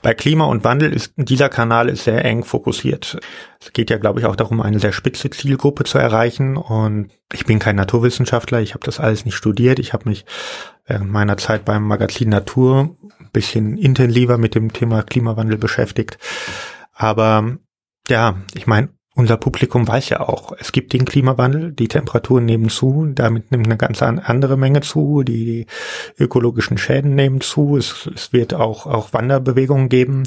Bei 0.00 0.14
Klima 0.14 0.44
und 0.44 0.62
Wandel 0.62 0.92
ist 0.92 1.12
dieser 1.16 1.48
Kanal 1.48 1.88
ist 1.88 2.04
sehr 2.04 2.24
eng 2.24 2.44
fokussiert. 2.44 3.18
Es 3.60 3.72
geht 3.72 3.90
ja, 3.90 3.98
glaube 3.98 4.20
ich, 4.20 4.26
auch 4.26 4.36
darum, 4.36 4.60
eine 4.60 4.78
sehr 4.78 4.92
spitze 4.92 5.28
Zielgruppe 5.30 5.82
zu 5.82 5.98
erreichen 5.98 6.56
und 6.56 7.10
ich 7.32 7.46
bin 7.46 7.58
kein 7.58 7.74
Naturwissenschaftler, 7.74 8.60
ich 8.60 8.74
habe 8.74 8.86
das 8.86 9.00
alles 9.00 9.24
nicht 9.24 9.34
studiert, 9.34 9.80
ich 9.80 9.92
habe 9.92 10.08
mich 10.08 10.24
während 10.86 11.10
meiner 11.10 11.36
Zeit 11.36 11.64
beim 11.64 11.84
Magazin 11.84 12.28
Natur 12.28 12.96
ein 13.18 13.30
bisschen 13.32 13.76
intensiver 13.76 14.38
mit 14.38 14.54
dem 14.54 14.72
Thema 14.72 15.02
Klimawandel 15.02 15.58
beschäftigt. 15.58 16.18
Aber 16.92 17.56
ja, 18.08 18.36
ich 18.54 18.66
meine, 18.66 18.90
unser 19.16 19.38
Publikum 19.38 19.88
weiß 19.88 20.10
ja 20.10 20.20
auch, 20.20 20.52
es 20.58 20.72
gibt 20.72 20.92
den 20.92 21.06
Klimawandel, 21.06 21.72
die 21.72 21.88
Temperaturen 21.88 22.44
nehmen 22.44 22.68
zu, 22.68 23.06
damit 23.14 23.50
nimmt 23.50 23.66
eine 23.66 23.78
ganz 23.78 24.02
andere 24.02 24.58
Menge 24.58 24.82
zu, 24.82 25.22
die 25.22 25.66
ökologischen 26.18 26.76
Schäden 26.76 27.14
nehmen 27.14 27.40
zu, 27.40 27.78
es, 27.78 28.08
es 28.14 28.34
wird 28.34 28.52
auch, 28.52 28.86
auch 28.86 29.14
Wanderbewegungen 29.14 29.88
geben. 29.88 30.24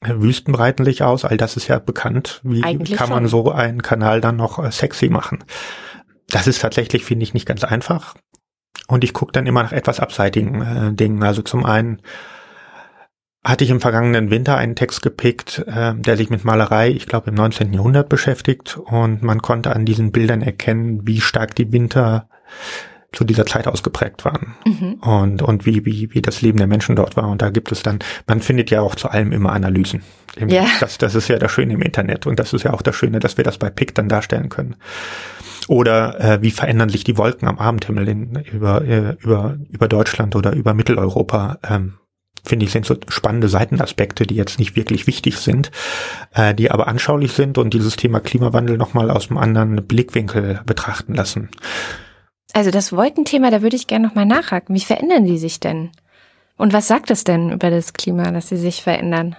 Wüsten 0.00 0.52
breiten 0.52 0.84
sich 0.84 1.02
aus, 1.02 1.24
all 1.24 1.36
das 1.36 1.56
ist 1.56 1.68
ja 1.68 1.78
bekannt. 1.80 2.40
Wie 2.44 2.62
Eigentlich 2.62 2.96
kann 2.98 3.10
man 3.10 3.28
schon. 3.28 3.44
so 3.44 3.50
einen 3.50 3.82
Kanal 3.82 4.20
dann 4.20 4.36
noch 4.36 4.58
äh, 4.62 4.70
sexy 4.70 5.08
machen? 5.08 5.44
Das 6.28 6.46
ist 6.46 6.60
tatsächlich, 6.62 7.04
finde 7.04 7.24
ich, 7.24 7.34
nicht 7.34 7.46
ganz 7.46 7.64
einfach. 7.64 8.14
Und 8.88 9.04
ich 9.04 9.12
gucke 9.12 9.32
dann 9.32 9.46
immer 9.46 9.62
nach 9.62 9.72
etwas 9.72 10.00
abseitigen 10.00 10.62
äh, 10.62 10.92
Dingen. 10.92 11.22
Also 11.22 11.42
zum 11.42 11.64
einen 11.64 12.02
hatte 13.44 13.64
ich 13.64 13.70
im 13.70 13.80
vergangenen 13.80 14.30
Winter 14.30 14.56
einen 14.56 14.76
Text 14.76 15.02
gepickt, 15.02 15.64
äh, 15.66 15.94
der 15.94 16.16
sich 16.16 16.30
mit 16.30 16.44
Malerei, 16.44 16.90
ich 16.90 17.06
glaube, 17.06 17.30
im 17.30 17.34
19. 17.34 17.72
Jahrhundert 17.72 18.08
beschäftigt 18.08 18.76
und 18.76 19.22
man 19.22 19.42
konnte 19.42 19.74
an 19.74 19.84
diesen 19.84 20.12
Bildern 20.12 20.42
erkennen, 20.42 21.06
wie 21.06 21.20
stark 21.20 21.54
die 21.54 21.72
Winter 21.72 22.28
zu 23.12 23.24
dieser 23.24 23.46
Zeit 23.46 23.66
ausgeprägt 23.66 24.24
waren 24.24 24.54
mhm. 24.66 24.94
und 24.94 25.42
und 25.42 25.66
wie 25.66 25.84
wie 25.84 26.12
wie 26.12 26.22
das 26.22 26.42
Leben 26.42 26.58
der 26.58 26.66
Menschen 26.66 26.96
dort 26.96 27.16
war 27.16 27.28
und 27.28 27.42
da 27.42 27.50
gibt 27.50 27.72
es 27.72 27.82
dann 27.82 27.98
man 28.26 28.40
findet 28.40 28.70
ja 28.70 28.80
auch 28.80 28.94
zu 28.94 29.08
allem 29.08 29.32
immer 29.32 29.52
Analysen 29.52 30.02
ja. 30.48 30.66
das 30.80 30.98
das 30.98 31.14
ist 31.14 31.28
ja 31.28 31.38
das 31.38 31.52
Schöne 31.52 31.74
im 31.74 31.82
Internet 31.82 32.26
und 32.26 32.38
das 32.38 32.52
ist 32.52 32.62
ja 32.62 32.72
auch 32.72 32.82
das 32.82 32.96
Schöne 32.96 33.20
dass 33.20 33.36
wir 33.36 33.44
das 33.44 33.58
bei 33.58 33.70
Pick 33.70 33.94
dann 33.94 34.08
darstellen 34.08 34.48
können 34.48 34.76
oder 35.68 36.20
äh, 36.20 36.42
wie 36.42 36.50
verändern 36.50 36.88
sich 36.88 37.04
die 37.04 37.18
Wolken 37.18 37.46
am 37.46 37.58
Abendhimmel 37.58 38.08
in, 38.08 38.42
über 38.52 38.82
äh, 38.82 39.16
über 39.20 39.58
über 39.70 39.88
Deutschland 39.88 40.34
oder 40.34 40.52
über 40.52 40.74
Mitteleuropa 40.74 41.58
ähm, 41.68 41.94
finde 42.44 42.66
ich, 42.66 42.72
sind 42.72 42.86
so 42.86 42.96
spannende 43.08 43.48
Seitenaspekte, 43.48 44.26
die 44.26 44.34
jetzt 44.34 44.58
nicht 44.58 44.74
wirklich 44.76 45.06
wichtig 45.06 45.38
sind, 45.38 45.70
äh, 46.34 46.54
die 46.54 46.70
aber 46.70 46.88
anschaulich 46.88 47.32
sind 47.32 47.58
und 47.58 47.72
dieses 47.72 47.96
Thema 47.96 48.20
Klimawandel 48.20 48.76
nochmal 48.76 49.10
aus 49.10 49.30
einem 49.30 49.38
anderen 49.38 49.76
Blickwinkel 49.86 50.60
betrachten 50.66 51.14
lassen. 51.14 51.50
Also 52.52 52.70
das 52.70 52.92
Wolkenthema, 52.92 53.50
da 53.50 53.62
würde 53.62 53.76
ich 53.76 53.86
gerne 53.86 54.06
nochmal 54.06 54.26
nachhaken. 54.26 54.74
Wie 54.74 54.80
verändern 54.80 55.24
die 55.24 55.38
sich 55.38 55.60
denn? 55.60 55.90
Und 56.56 56.72
was 56.72 56.86
sagt 56.86 57.10
es 57.10 57.24
denn 57.24 57.50
über 57.50 57.70
das 57.70 57.92
Klima, 57.92 58.30
dass 58.30 58.48
sie 58.48 58.56
sich 58.56 58.82
verändern? 58.82 59.36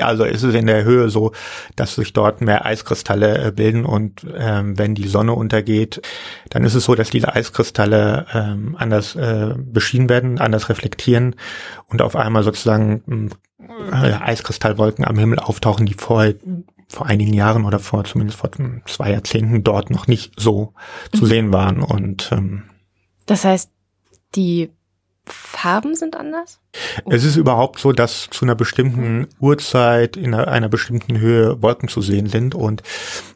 Also 0.00 0.24
ist 0.24 0.42
es 0.42 0.54
in 0.54 0.66
der 0.66 0.84
Höhe 0.84 1.08
so, 1.08 1.32
dass 1.74 1.94
sich 1.94 2.12
dort 2.12 2.42
mehr 2.42 2.66
Eiskristalle 2.66 3.46
äh, 3.46 3.50
bilden 3.52 3.86
und 3.86 4.26
ähm, 4.36 4.78
wenn 4.78 4.94
die 4.94 5.08
Sonne 5.08 5.32
untergeht, 5.32 6.02
dann 6.50 6.64
ist 6.64 6.74
es 6.74 6.84
so, 6.84 6.94
dass 6.94 7.08
diese 7.08 7.34
Eiskristalle 7.34 8.26
ähm, 8.34 8.76
anders 8.78 9.16
äh, 9.16 9.54
beschienen 9.56 10.10
werden, 10.10 10.38
anders 10.40 10.68
reflektieren 10.68 11.36
und 11.86 12.02
auf 12.02 12.16
einmal 12.16 12.42
sozusagen 12.42 13.30
äh, 13.90 14.12
Eiskristallwolken 14.12 15.06
am 15.06 15.18
Himmel 15.18 15.38
auftauchen, 15.38 15.86
die 15.86 15.94
vorher 15.94 16.34
vor 16.88 17.06
einigen 17.06 17.34
Jahren 17.34 17.64
oder 17.64 17.78
vor 17.78 18.04
zumindest 18.04 18.38
vor 18.38 18.50
zwei 18.86 19.12
Jahrzehnten 19.12 19.62
dort 19.62 19.90
noch 19.90 20.06
nicht 20.06 20.32
so 20.36 20.72
mhm. 21.12 21.18
zu 21.18 21.26
sehen 21.26 21.52
waren 21.52 21.82
und 21.82 22.30
ähm, 22.32 22.64
das 23.26 23.44
heißt, 23.44 23.70
die 24.34 24.70
Farben 25.26 25.94
sind 25.94 26.16
anders? 26.16 26.60
Es 27.04 27.24
ist 27.24 27.36
überhaupt 27.36 27.78
so, 27.78 27.92
dass 27.92 28.28
zu 28.30 28.44
einer 28.44 28.54
bestimmten 28.54 29.28
Uhrzeit 29.38 30.16
in 30.16 30.34
einer, 30.34 30.68
bestimmten 30.70 31.18
Höhe 31.18 31.60
Wolken 31.62 31.88
zu 31.88 32.00
sehen 32.00 32.26
sind 32.26 32.54
und 32.54 32.82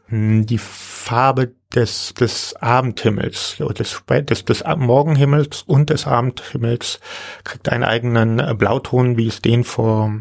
hm, 0.06 0.46
die 0.46 0.58
Farbe 0.58 1.52
des, 1.74 2.14
des 2.14 2.56
Abendhimmels, 2.56 3.56
des, 3.78 4.02
des, 4.08 4.44
des 4.44 4.64
Morgenhimmels 4.76 5.62
und 5.66 5.90
des 5.90 6.06
Abendhimmels 6.06 7.00
kriegt 7.44 7.68
einen 7.68 7.84
eigenen 7.84 8.38
äh, 8.38 8.54
Blauton, 8.56 9.16
wie 9.18 9.26
es 9.26 9.42
den 9.42 9.64
vor 9.64 10.14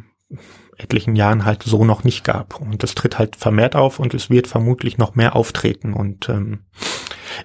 etlichen 0.81 1.15
Jahren 1.15 1.45
halt 1.45 1.63
so 1.63 1.85
noch 1.85 2.03
nicht 2.03 2.23
gab. 2.23 2.59
Und 2.59 2.83
das 2.83 2.95
tritt 2.95 3.19
halt 3.19 3.35
vermehrt 3.35 3.75
auf 3.75 3.99
und 3.99 4.13
es 4.13 4.29
wird 4.29 4.47
vermutlich 4.47 4.97
noch 4.97 5.15
mehr 5.15 5.35
auftreten. 5.35 5.93
Und 5.93 6.29
ähm, 6.29 6.59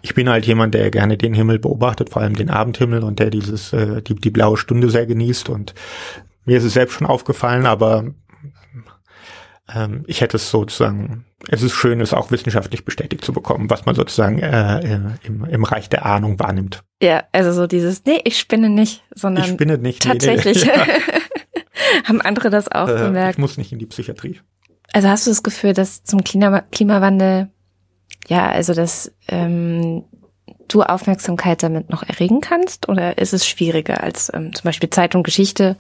ich 0.03 0.15
bin 0.15 0.29
halt 0.29 0.47
jemand, 0.47 0.75
der 0.75 0.91
gerne 0.91 1.17
den 1.17 1.35
Himmel 1.35 1.59
beobachtet, 1.59 2.11
vor 2.11 2.23
allem 2.23 2.35
den 2.35 2.51
Abendhimmel 2.51 3.03
und 3.03 3.19
der 3.19 3.31
dieses 3.31 3.73
äh, 3.73 4.03
die, 4.03 4.15
die 4.15 4.31
blaue 4.31 4.57
Stunde 4.57 4.91
sehr 4.91 5.07
genießt. 5.07 5.49
Und 5.49 5.75
mir 6.45 6.59
ist 6.59 6.65
es 6.65 6.75
selbst 6.75 6.95
schon 6.95 7.07
aufgefallen, 7.07 7.67
aber 7.67 8.05
ähm, 9.75 10.05
ich 10.07 10.21
hätte 10.21 10.37
es 10.37 10.51
sozusagen, 10.51 11.25
es 11.49 11.63
ist 11.63 11.73
schön, 11.73 12.01
es 12.01 12.15
auch 12.15 12.31
wissenschaftlich 12.31 12.85
bestätigt 12.85 13.25
zu 13.25 13.33
bekommen, 13.33 13.69
was 13.69 13.85
man 13.85 13.95
sozusagen 13.95 14.39
äh, 14.39 15.01
im, 15.25 15.45
im 15.45 15.65
Reich 15.65 15.89
der 15.89 16.07
Ahnung 16.07 16.39
wahrnimmt. 16.39 16.85
Ja, 17.03 17.25
also 17.33 17.53
so 17.53 17.67
dieses, 17.67 18.05
nee, 18.05 18.21
ich 18.25 18.39
spinne 18.39 18.71
nicht, 18.71 19.03
sondern 19.15 19.45
ich 19.45 19.51
spinne 19.51 19.79
nicht, 19.79 20.03
tatsächlich. 20.03 20.65
Nee, 20.65 20.73
nee, 20.73 20.93
ja. 21.13 21.21
Haben 22.05 22.21
andere 22.21 22.51
das 22.51 22.71
auch 22.71 22.89
äh, 22.89 22.99
gemerkt? 22.99 23.35
Ich 23.35 23.39
muss 23.39 23.57
nicht 23.57 23.73
in 23.73 23.79
die 23.79 23.87
Psychiatrie. 23.87 24.41
Also 24.93 25.09
hast 25.09 25.27
du 25.27 25.31
das 25.31 25.43
Gefühl, 25.43 25.73
dass 25.73 26.05
zum 26.05 26.25
Klima 26.25 26.63
Klimawandel 26.71 27.51
ja, 28.29 28.49
also 28.49 28.75
dass 28.75 29.13
ähm, 29.29 30.05
du 30.69 30.83
Aufmerksamkeit 30.83 31.63
damit 31.63 31.91
noch 31.91 32.03
erregen 32.03 32.41
kannst? 32.41 32.89
Oder 32.89 33.19
ist 33.19 33.33
es 33.33 33.47
schwieriger 33.47 34.03
als 34.03 34.33
ähm, 34.35 34.55
zum 34.55 34.65
Beispiel 34.65 34.91
Zeitung 34.91 35.23
Geschichte? 35.23 35.77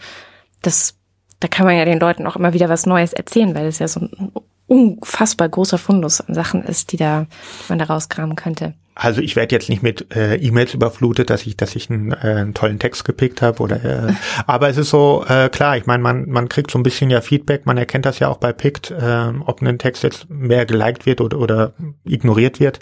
Das, 0.62 0.96
da 1.40 1.48
kann 1.48 1.66
man 1.66 1.76
ja 1.76 1.84
den 1.84 2.00
Leuten 2.00 2.26
auch 2.26 2.36
immer 2.36 2.52
wieder 2.52 2.68
was 2.68 2.86
Neues 2.86 3.12
erzählen, 3.12 3.54
weil 3.54 3.66
es 3.66 3.78
ja 3.78 3.88
so 3.88 4.00
ein 4.00 4.32
unfassbar 4.66 5.48
großer 5.48 5.78
Fundus 5.78 6.20
an 6.20 6.34
Sachen 6.34 6.62
ist, 6.64 6.92
die 6.92 6.96
da 6.96 7.22
die 7.22 7.68
man 7.68 7.78
da 7.78 7.86
rauskramen 7.86 8.36
könnte. 8.36 8.74
Also 8.98 9.20
ich 9.20 9.36
werde 9.36 9.54
jetzt 9.54 9.68
nicht 9.68 9.82
mit 9.82 10.16
äh, 10.16 10.36
E-Mails 10.36 10.72
überflutet, 10.72 11.28
dass 11.28 11.46
ich, 11.46 11.54
dass 11.54 11.76
ich 11.76 11.90
einen, 11.90 12.12
äh, 12.12 12.16
einen 12.16 12.54
tollen 12.54 12.78
Text 12.78 13.04
gepickt 13.04 13.42
habe 13.42 13.62
oder. 13.62 13.84
Äh, 13.84 14.14
aber 14.46 14.70
es 14.70 14.78
ist 14.78 14.88
so 14.88 15.22
äh, 15.28 15.50
klar. 15.50 15.76
Ich 15.76 15.84
meine, 15.84 16.02
man 16.02 16.28
man 16.30 16.48
kriegt 16.48 16.70
so 16.70 16.78
ein 16.78 16.82
bisschen 16.82 17.10
ja 17.10 17.20
Feedback. 17.20 17.66
Man 17.66 17.76
erkennt 17.76 18.06
das 18.06 18.20
ja 18.20 18.28
auch 18.28 18.38
bei 18.38 18.54
Pict, 18.54 18.90
äh, 18.90 19.32
ob 19.44 19.60
ein 19.60 19.78
Text 19.78 20.02
jetzt 20.02 20.30
mehr 20.30 20.64
geliked 20.64 21.04
wird 21.04 21.20
oder 21.20 21.38
oder 21.38 21.74
ignoriert 22.04 22.58
wird. 22.58 22.80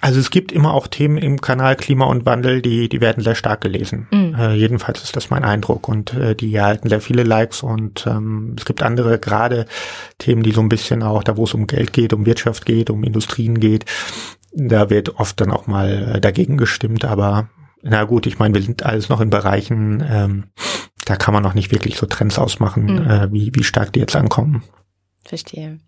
Also 0.00 0.20
es 0.20 0.30
gibt 0.30 0.52
immer 0.52 0.74
auch 0.74 0.86
Themen 0.86 1.16
im 1.16 1.40
Kanal 1.40 1.76
Klima 1.76 2.06
und 2.06 2.26
Wandel, 2.26 2.60
die, 2.60 2.88
die 2.88 3.00
werden 3.00 3.22
sehr 3.22 3.34
stark 3.34 3.60
gelesen. 3.60 4.08
Mhm. 4.10 4.34
Äh, 4.34 4.54
jedenfalls 4.54 5.02
ist 5.02 5.14
das 5.16 5.30
mein 5.30 5.44
Eindruck 5.44 5.88
und 5.88 6.12
äh, 6.14 6.34
die 6.34 6.54
erhalten 6.54 6.88
sehr 6.88 7.00
viele 7.00 7.22
Likes 7.22 7.62
und 7.62 8.06
ähm, 8.06 8.56
es 8.58 8.64
gibt 8.64 8.82
andere 8.82 9.18
gerade 9.18 9.66
Themen, 10.18 10.42
die 10.42 10.52
so 10.52 10.60
ein 10.60 10.68
bisschen 10.68 11.02
auch, 11.02 11.22
da 11.22 11.36
wo 11.36 11.44
es 11.44 11.54
um 11.54 11.66
Geld 11.66 11.92
geht, 11.92 12.12
um 12.12 12.26
Wirtschaft 12.26 12.66
geht, 12.66 12.90
um 12.90 13.04
Industrien 13.04 13.60
geht, 13.60 13.84
da 14.54 14.90
wird 14.90 15.18
oft 15.18 15.40
dann 15.40 15.50
auch 15.50 15.66
mal 15.66 16.14
äh, 16.16 16.20
dagegen 16.20 16.56
gestimmt, 16.56 17.04
aber 17.04 17.48
na 17.82 18.04
gut, 18.04 18.26
ich 18.26 18.38
meine, 18.38 18.54
wir 18.54 18.62
sind 18.62 18.84
alles 18.84 19.08
noch 19.08 19.20
in 19.20 19.30
Bereichen, 19.30 20.04
ähm, 20.08 20.44
da 21.04 21.16
kann 21.16 21.34
man 21.34 21.42
noch 21.42 21.54
nicht 21.54 21.72
wirklich 21.72 21.96
so 21.96 22.06
Trends 22.06 22.38
ausmachen, 22.38 22.84
mhm. 22.84 23.10
äh, 23.10 23.32
wie, 23.32 23.50
wie 23.54 23.64
stark 23.64 23.92
die 23.92 24.00
jetzt 24.00 24.14
ankommen. 24.14 24.62
Verstehe. 25.24 25.78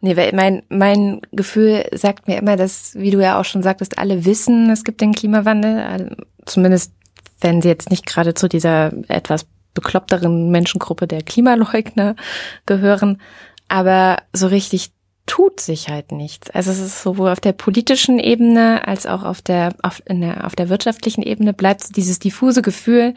Nee, 0.00 0.16
weil 0.16 0.32
mein, 0.34 0.62
mein 0.68 1.22
Gefühl 1.32 1.86
sagt 1.92 2.28
mir 2.28 2.38
immer, 2.38 2.56
dass, 2.56 2.94
wie 2.94 3.10
du 3.10 3.20
ja 3.20 3.40
auch 3.40 3.44
schon 3.44 3.62
sagtest, 3.62 3.98
alle 3.98 4.24
wissen, 4.24 4.70
es 4.70 4.84
gibt 4.84 5.00
den 5.00 5.14
Klimawandel. 5.14 5.80
Also 5.80 6.06
zumindest 6.44 6.92
wenn 7.40 7.62
sie 7.62 7.68
jetzt 7.68 7.90
nicht 7.90 8.06
gerade 8.06 8.34
zu 8.34 8.48
dieser 8.48 8.92
etwas 9.08 9.46
bekloppteren 9.74 10.50
Menschengruppe 10.50 11.06
der 11.06 11.22
Klimaleugner 11.22 12.16
gehören. 12.64 13.20
Aber 13.68 14.18
so 14.32 14.46
richtig 14.46 14.92
tut 15.26 15.60
sich 15.60 15.88
halt 15.88 16.12
nichts. 16.12 16.50
Also 16.50 16.70
es 16.70 16.78
ist 16.78 17.02
sowohl 17.02 17.30
auf 17.30 17.40
der 17.40 17.52
politischen 17.52 18.18
Ebene 18.18 18.86
als 18.86 19.06
auch 19.06 19.22
auf 19.24 19.42
der, 19.42 19.74
auf, 19.82 20.02
der, 20.08 20.46
auf 20.46 20.54
der 20.54 20.68
wirtschaftlichen 20.68 21.22
Ebene 21.22 21.52
bleibt 21.52 21.96
dieses 21.96 22.18
diffuse 22.18 22.62
Gefühl, 22.62 23.14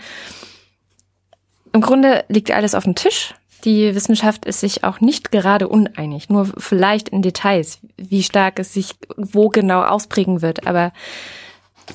im 1.71 1.81
Grunde 1.81 2.25
liegt 2.29 2.49
alles 2.49 2.73
auf 2.73 2.83
dem 2.83 2.95
Tisch 2.95 3.35
die 3.65 3.93
Wissenschaft 3.93 4.45
ist 4.45 4.61
sich 4.61 4.83
auch 4.83 5.01
nicht 5.01 5.31
gerade 5.31 5.67
uneinig, 5.67 6.29
nur 6.29 6.49
vielleicht 6.57 7.09
in 7.09 7.21
Details, 7.21 7.79
wie 7.97 8.23
stark 8.23 8.59
es 8.59 8.73
sich 8.73 8.95
wo 9.17 9.49
genau 9.49 9.83
ausprägen 9.83 10.41
wird. 10.41 10.65
Aber 10.65 10.93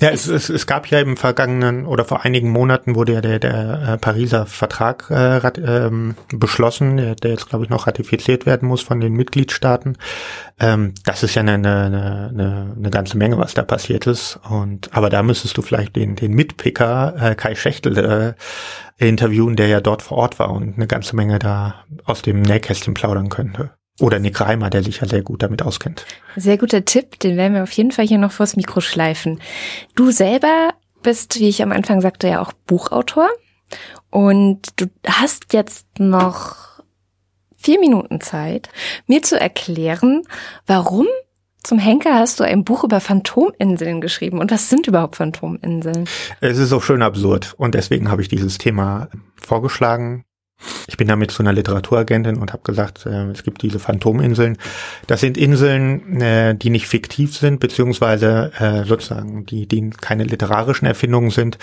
ja, 0.01 0.11
es, 0.11 0.27
es, 0.27 0.49
es 0.49 0.67
gab 0.67 0.87
ja 0.89 1.01
im 1.01 1.17
vergangenen 1.17 1.87
oder 1.87 2.05
vor 2.05 2.25
einigen 2.25 2.51
Monaten 2.51 2.95
wurde 2.95 3.15
ja 3.15 3.21
der, 3.21 3.39
der 3.39 3.89
äh, 3.89 3.99
Pariser 3.99 4.47
Vertrag 4.47 5.11
äh, 5.11 5.15
rat, 5.15 5.59
ähm, 5.59 6.15
beschlossen, 6.33 6.97
der, 6.97 7.15
der 7.15 7.33
jetzt 7.33 7.49
glaube 7.49 7.65
ich 7.65 7.71
noch 7.71 7.87
ratifiziert 7.87 8.47
werden 8.47 8.69
muss 8.69 8.83
von 8.83 9.01
den 9.01 9.13
Mitgliedstaaten. 9.13 9.97
Ähm, 10.59 10.95
das 11.05 11.23
ist 11.23 11.35
ja 11.35 11.43
eine, 11.43 11.55
eine, 11.55 12.31
eine, 12.33 12.75
eine 12.77 12.91
ganze 12.91 13.17
Menge, 13.17 13.39
was 13.39 13.55
da 13.55 13.63
passiert 13.63 14.07
ist. 14.07 14.39
Und 14.49 14.91
aber 14.93 15.11
da 15.11 15.23
müsstest 15.23 15.57
du 15.57 15.63
vielleicht 15.63 15.97
den, 15.97 16.17
den 16.17 16.33
Mitpicker 16.33 17.15
äh, 17.19 17.35
Kai 17.35 17.55
Schächtel 17.55 17.99
äh, 17.99 18.35
interviewen, 18.97 19.57
der 19.57 19.69
ja 19.69 19.81
dort 19.81 20.03
vor 20.03 20.19
Ort 20.19 20.39
war 20.39 20.51
und 20.51 20.77
eine 20.77 20.87
ganze 20.87 21.17
Menge 21.17 21.39
da 21.39 21.85
aus 22.05 22.23
dem 22.23 22.43
Nähkästchen 22.43 22.95
plaudern 22.95 23.29
könnte. 23.29 23.71
Oder 24.01 24.19
Nick 24.19 24.41
Reimer, 24.41 24.71
der 24.71 24.83
sich 24.83 25.01
ja 25.01 25.07
sehr 25.07 25.23
gut 25.23 25.43
damit 25.43 25.63
auskennt. 25.63 26.05
Sehr 26.37 26.59
guter 26.59 26.85
Tipp, 26.85 27.21
den 27.21 27.37
werden 27.37 27.55
wir 27.55 27.63
auf 27.63 27.73
jeden 27.73 27.93
Fall 27.93 28.07
hier 28.07 28.19
noch 28.19 28.33
vors 28.33 28.57
Mikro 28.57 28.81
schleifen. 28.81 29.41
Du 29.95 30.11
selber 30.11 30.75
bist, 31.03 31.39
wie 31.39 31.49
ich 31.49 31.63
am 31.63 31.71
Anfang 31.71 32.01
sagte, 32.01 32.29
ja 32.29 32.43
auch 32.43 32.53
Buchautor. 32.53 33.29
Und 34.11 34.69
du 34.81 34.87
hast 35.07 35.53
jetzt 35.53 35.87
noch 35.99 36.57
vier 37.57 37.79
Minuten 37.79 38.21
Zeit, 38.21 38.69
mir 39.07 39.23
zu 39.23 39.41
erklären, 39.41 40.23
warum 40.67 41.07
zum 41.63 41.79
Henker 41.79 42.15
hast 42.15 42.41
du 42.41 42.45
ein 42.45 42.63
Buch 42.63 42.85
über 42.85 43.01
Phantominseln 43.01 44.01
geschrieben. 44.01 44.39
Und 44.39 44.51
was 44.51 44.69
sind 44.69 44.87
überhaupt 44.87 45.17
Phantominseln? 45.17 46.07
Es 46.41 46.59
ist 46.59 46.73
auch 46.73 46.83
schön 46.83 47.03
absurd. 47.03 47.55
Und 47.57 47.75
deswegen 47.75 48.11
habe 48.11 48.21
ich 48.21 48.29
dieses 48.29 48.59
Thema 48.59 49.09
vorgeschlagen. 49.37 50.25
Ich 50.87 50.97
bin 50.97 51.09
damit 51.09 51.31
zu 51.31 51.43
einer 51.43 51.53
Literaturagentin 51.53 52.37
und 52.37 52.53
habe 52.53 52.63
gesagt, 52.63 53.07
äh, 53.07 53.31
es 53.31 53.43
gibt 53.43 53.63
diese 53.63 53.79
Phantominseln. 53.79 54.59
Das 55.07 55.21
sind 55.21 55.37
Inseln, 55.37 56.21
äh, 56.21 56.55
die 56.55 56.71
nicht 56.71 56.87
fiktiv 56.87 57.37
sind, 57.37 57.61
beziehungsweise 57.61 58.53
äh, 58.59 58.85
sozusagen 58.85 59.47
die, 59.47 59.67
die 59.67 59.91
keine 59.91 60.25
literarischen 60.25 60.87
Erfindungen 60.87 61.31
sind, 61.31 61.59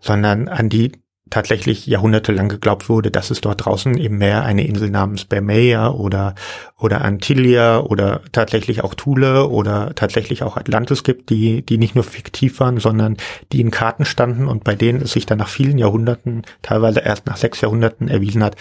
sondern 0.00 0.48
an 0.48 0.68
die 0.68 0.92
tatsächlich 1.30 1.86
jahrhundertelang 1.86 2.48
geglaubt 2.48 2.88
wurde, 2.88 3.10
dass 3.10 3.30
es 3.30 3.40
dort 3.40 3.64
draußen 3.64 3.96
im 3.96 4.18
Meer 4.18 4.44
eine 4.44 4.66
Insel 4.66 4.90
namens 4.90 5.24
Bermeja 5.24 5.90
oder, 5.90 6.34
oder 6.78 7.02
Antillia 7.02 7.78
oder 7.80 8.20
tatsächlich 8.32 8.82
auch 8.82 8.94
Thule 8.94 9.48
oder 9.48 9.94
tatsächlich 9.94 10.42
auch 10.42 10.56
Atlantis 10.56 11.04
gibt, 11.04 11.30
die, 11.30 11.62
die 11.62 11.78
nicht 11.78 11.94
nur 11.94 12.04
fiktiv 12.04 12.60
waren, 12.60 12.78
sondern 12.78 13.16
die 13.52 13.60
in 13.60 13.70
Karten 13.70 14.04
standen 14.04 14.46
und 14.46 14.64
bei 14.64 14.74
denen 14.74 15.02
es 15.02 15.12
sich 15.12 15.26
dann 15.26 15.38
nach 15.38 15.48
vielen 15.48 15.78
Jahrhunderten, 15.78 16.42
teilweise 16.62 17.00
erst 17.00 17.26
nach 17.26 17.36
sechs 17.36 17.60
Jahrhunderten 17.60 18.08
erwiesen 18.08 18.42
hat, 18.42 18.56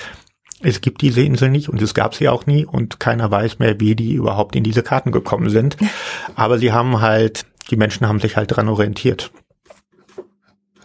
es 0.61 0.81
gibt 0.81 1.01
diese 1.01 1.21
Insel 1.21 1.49
nicht 1.49 1.69
und 1.69 1.81
es 1.81 1.93
gab 1.93 2.15
sie 2.15 2.27
auch 2.27 2.45
nie 2.45 2.65
und 2.65 2.99
keiner 2.99 3.31
weiß 3.31 3.59
mehr, 3.59 3.79
wie 3.79 3.95
die 3.95 4.13
überhaupt 4.13 4.55
in 4.55 4.63
diese 4.63 4.83
Karten 4.83 5.11
gekommen 5.11 5.49
sind. 5.49 5.77
Aber 6.35 6.59
sie 6.59 6.71
haben 6.71 7.01
halt, 7.01 7.45
die 7.71 7.77
Menschen 7.77 8.07
haben 8.07 8.19
sich 8.19 8.35
halt 8.35 8.55
dran 8.55 8.67
orientiert. 8.67 9.31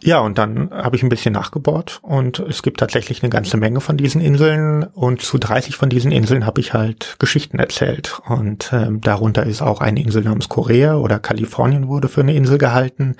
Ja, 0.04 0.18
und 0.18 0.36
dann 0.36 0.70
habe 0.70 0.96
ich 0.96 1.02
ein 1.02 1.08
bisschen 1.08 1.32
nachgebohrt 1.32 2.00
und 2.02 2.38
es 2.38 2.62
gibt 2.62 2.80
tatsächlich 2.80 3.22
eine 3.22 3.30
ganze 3.30 3.56
Menge 3.56 3.80
von 3.80 3.96
diesen 3.96 4.20
Inseln 4.20 4.82
und 4.84 5.22
zu 5.22 5.38
30 5.38 5.76
von 5.76 5.88
diesen 5.88 6.12
Inseln 6.12 6.44
habe 6.44 6.60
ich 6.60 6.74
halt 6.74 7.16
Geschichten 7.18 7.58
erzählt 7.58 8.20
und 8.26 8.70
ähm, 8.74 9.00
darunter 9.00 9.46
ist 9.46 9.62
auch 9.62 9.80
eine 9.80 10.02
Insel 10.02 10.22
namens 10.22 10.50
Korea 10.50 10.96
oder 10.96 11.18
Kalifornien 11.18 11.88
wurde 11.88 12.08
für 12.08 12.20
eine 12.20 12.34
Insel 12.34 12.58
gehalten, 12.58 13.16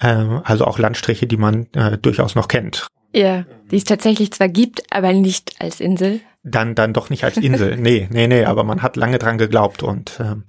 ähm, 0.00 0.40
also 0.44 0.66
auch 0.66 0.78
Landstriche, 0.78 1.26
die 1.26 1.36
man 1.36 1.66
äh, 1.72 1.98
durchaus 1.98 2.36
noch 2.36 2.46
kennt. 2.46 2.86
Ja, 3.12 3.44
die 3.72 3.76
es 3.76 3.84
tatsächlich 3.84 4.30
zwar 4.32 4.48
gibt, 4.48 4.84
aber 4.92 5.12
nicht 5.12 5.56
als 5.58 5.80
Insel. 5.80 6.20
Dann 6.44 6.76
dann 6.76 6.92
doch 6.92 7.10
nicht 7.10 7.24
als 7.24 7.38
Insel, 7.38 7.76
nee, 7.76 8.08
nee, 8.12 8.28
nee, 8.28 8.44
aber 8.44 8.62
man 8.62 8.82
hat 8.82 8.94
lange 8.94 9.18
dran 9.18 9.36
geglaubt 9.36 9.82
und 9.82 10.20
ähm, 10.20 10.44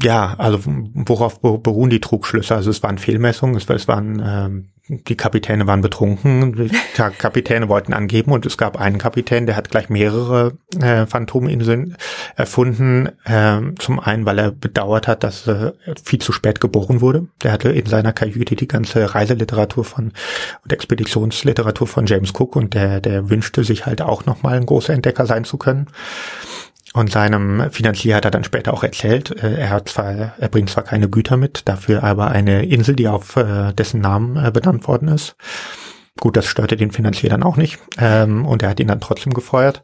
Ja, 0.00 0.34
also 0.38 0.60
worauf 0.64 1.40
beruhen 1.40 1.90
die 1.90 2.00
Trugschlüsse? 2.00 2.54
Also 2.54 2.70
es 2.70 2.82
waren 2.82 2.98
Fehlmessungen, 2.98 3.56
es, 3.56 3.68
es 3.68 3.88
waren 3.88 4.22
ähm, 4.24 4.68
die 4.88 5.16
Kapitäne 5.16 5.66
waren 5.68 5.80
betrunken, 5.80 6.56
die 6.56 6.70
Kapitäne 6.96 7.68
wollten 7.68 7.92
angeben 7.92 8.32
und 8.32 8.44
es 8.44 8.58
gab 8.58 8.78
einen 8.78 8.98
Kapitän, 8.98 9.46
der 9.46 9.54
hat 9.54 9.70
gleich 9.70 9.88
mehrere 9.88 10.58
äh, 10.80 11.06
Phantominseln 11.06 11.96
erfunden. 12.34 13.08
Äh, 13.24 13.60
zum 13.78 14.00
einen, 14.00 14.26
weil 14.26 14.38
er 14.38 14.50
bedauert 14.50 15.06
hat, 15.06 15.22
dass 15.22 15.46
er 15.46 15.74
viel 16.04 16.20
zu 16.20 16.32
spät 16.32 16.60
geboren 16.60 17.00
wurde. 17.00 17.26
Der 17.42 17.52
hatte 17.52 17.70
in 17.70 17.86
seiner 17.86 18.12
Kajüte 18.12 18.56
die 18.56 18.68
ganze 18.68 19.14
Reiseliteratur 19.14 19.84
von 19.84 20.12
und 20.64 20.72
Expeditionsliteratur 20.72 21.86
von 21.86 22.06
James 22.06 22.32
Cook 22.34 22.56
und 22.56 22.74
der, 22.74 23.00
der 23.00 23.30
wünschte 23.30 23.62
sich 23.62 23.86
halt 23.86 24.02
auch 24.02 24.26
nochmal 24.26 24.56
ein 24.56 24.66
großer 24.66 24.92
Entdecker 24.92 25.26
sein 25.26 25.44
zu 25.44 25.58
können. 25.58 25.86
Und 26.92 27.10
seinem 27.10 27.70
Finanzier 27.70 28.16
hat 28.16 28.24
er 28.24 28.30
dann 28.30 28.44
später 28.44 28.74
auch 28.74 28.82
erzählt, 28.82 29.30
äh, 29.42 29.54
er 29.54 29.70
hat 29.70 29.88
zwar, 29.88 30.34
er 30.38 30.48
bringt 30.48 30.70
zwar 30.70 30.84
keine 30.84 31.08
Güter 31.08 31.36
mit, 31.36 31.62
dafür 31.66 32.04
aber 32.04 32.30
eine 32.30 32.66
Insel, 32.66 32.96
die 32.96 33.08
auf 33.08 33.36
äh, 33.36 33.72
dessen 33.72 34.00
Namen 34.00 34.36
äh, 34.36 34.50
benannt 34.50 34.86
worden 34.86 35.08
ist. 35.08 35.36
Gut, 36.20 36.36
das 36.36 36.46
störte 36.46 36.76
den 36.76 36.90
Finanzier 36.90 37.30
dann 37.30 37.42
auch 37.42 37.56
nicht. 37.56 37.78
Ähm, 37.98 38.44
und 38.44 38.62
er 38.62 38.68
hat 38.68 38.80
ihn 38.80 38.88
dann 38.88 39.00
trotzdem 39.00 39.32
gefeuert. 39.34 39.82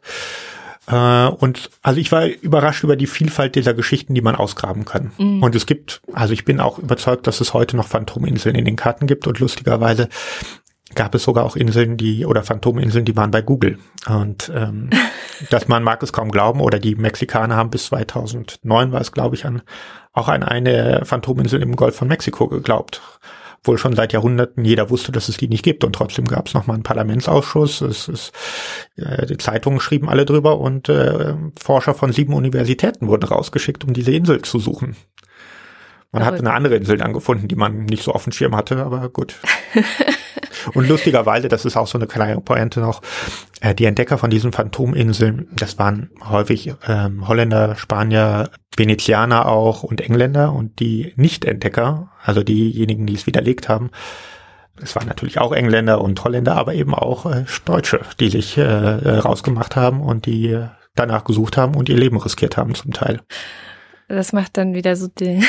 Und 0.91 1.69
also 1.83 1.99
ich 1.99 2.11
war 2.11 2.25
überrascht 2.25 2.83
über 2.83 2.95
die 2.95 3.05
Vielfalt 3.05 3.53
dieser 3.53 3.75
Geschichten, 3.75 4.15
die 4.15 4.23
man 4.23 4.33
ausgraben 4.33 4.85
kann. 4.85 5.11
Mhm. 5.19 5.43
Und 5.43 5.53
es 5.53 5.67
gibt, 5.67 6.01
also 6.13 6.33
ich 6.33 6.45
bin 6.45 6.59
auch 6.59 6.79
überzeugt, 6.79 7.27
dass 7.27 7.41
es 7.41 7.53
heute 7.53 7.77
noch 7.77 7.87
Phantominseln 7.87 8.55
in 8.55 8.65
den 8.65 8.75
Karten 8.75 9.05
gibt 9.05 9.27
und 9.27 9.37
lustigerweise 9.37 10.09
gab 10.99 11.15
es 11.15 11.23
sogar 11.23 11.45
auch 11.45 11.55
Inseln, 11.55 11.95
die 11.95 12.25
oder 12.25 12.43
Phantominseln, 12.43 13.05
die 13.05 13.15
waren 13.15 13.31
bei 13.31 13.41
Google. 13.41 13.79
Und 14.09 14.51
ähm, 14.53 14.89
dass 15.49 15.69
man 15.69 15.81
mag 15.81 16.03
es 16.03 16.11
kaum 16.11 16.29
glauben, 16.29 16.59
oder 16.59 16.77
die 16.77 16.95
Mexikaner 16.95 17.55
haben 17.55 17.69
bis 17.69 17.85
2009 17.85 18.91
war 18.91 18.99
es, 18.99 19.13
glaube 19.13 19.37
ich, 19.37 19.45
an 19.45 19.61
auch 20.11 20.27
an 20.27 20.43
eine 20.43 21.03
Phantominsel 21.05 21.61
im 21.61 21.77
Golf 21.77 21.95
von 21.95 22.09
Mexiko 22.09 22.49
geglaubt. 22.49 23.01
Wohl 23.63 23.77
schon 23.77 23.95
seit 23.95 24.11
Jahrhunderten 24.11 24.65
jeder 24.65 24.89
wusste, 24.89 25.13
dass 25.13 25.29
es 25.29 25.37
die 25.37 25.47
nicht 25.47 25.63
gibt 25.63 25.85
und 25.85 25.93
trotzdem 25.93 26.27
gab 26.27 26.47
es 26.47 26.53
nochmal 26.53 26.73
einen 26.73 26.83
Parlamentsausschuss. 26.83 27.79
Es 27.79 28.09
ist, 28.09 28.33
äh, 28.97 29.25
die 29.25 29.37
Zeitungen 29.37 29.79
schrieben 29.79 30.09
alle 30.09 30.25
drüber 30.25 30.59
und 30.59 30.89
äh, 30.89 31.33
Forscher 31.57 31.93
von 31.93 32.11
sieben 32.11 32.33
Universitäten 32.33 33.07
wurden 33.07 33.23
rausgeschickt, 33.23 33.85
um 33.85 33.93
diese 33.93 34.11
Insel 34.11 34.41
zu 34.41 34.59
suchen. 34.59 34.97
Man 36.11 36.25
hat 36.25 36.39
eine 36.39 36.51
andere 36.51 36.75
Insel 36.75 36.97
dann 36.97 37.13
gefunden, 37.13 37.47
die 37.47 37.55
man 37.55 37.85
nicht 37.85 38.03
so 38.03 38.11
auf 38.11 38.25
dem 38.25 38.33
Schirm 38.33 38.53
hatte, 38.53 38.83
aber 38.83 39.07
gut. 39.07 39.35
Und 40.73 40.87
lustigerweise, 40.87 41.47
das 41.47 41.65
ist 41.65 41.77
auch 41.77 41.87
so 41.87 41.97
eine 41.97 42.07
kleine 42.07 42.39
Pointe 42.41 42.79
noch, 42.79 43.01
äh, 43.61 43.75
die 43.75 43.85
Entdecker 43.85 44.17
von 44.17 44.29
diesen 44.29 44.51
Phantominseln, 44.51 45.47
das 45.51 45.77
waren 45.79 46.09
häufig 46.27 46.73
ähm, 46.87 47.27
Holländer, 47.27 47.75
Spanier, 47.75 48.49
Venezianer 48.75 49.47
auch 49.47 49.83
und 49.83 50.01
Engländer 50.01 50.53
und 50.53 50.79
die 50.79 51.13
Nicht-Entdecker, 51.15 52.11
also 52.23 52.43
diejenigen, 52.43 53.05
die 53.05 53.15
es 53.15 53.27
widerlegt 53.27 53.69
haben, 53.69 53.91
es 54.81 54.95
waren 54.95 55.07
natürlich 55.07 55.39
auch 55.39 55.51
Engländer 55.51 56.01
und 56.01 56.23
Holländer, 56.23 56.55
aber 56.55 56.73
eben 56.73 56.93
auch 56.93 57.25
äh, 57.25 57.45
Deutsche, 57.65 58.01
die 58.19 58.29
sich 58.29 58.57
äh, 58.57 58.61
äh 58.61 59.17
rausgemacht 59.19 59.75
haben 59.75 60.01
und 60.01 60.25
die 60.25 60.47
äh, 60.47 60.67
danach 60.95 61.23
gesucht 61.23 61.57
haben 61.57 61.75
und 61.75 61.89
ihr 61.89 61.97
Leben 61.97 62.17
riskiert 62.17 62.57
haben 62.57 62.75
zum 62.75 62.93
Teil. 62.93 63.19
Das 64.07 64.33
macht 64.33 64.57
dann 64.57 64.73
wieder 64.73 64.95
so 64.95 65.07
die 65.07 65.43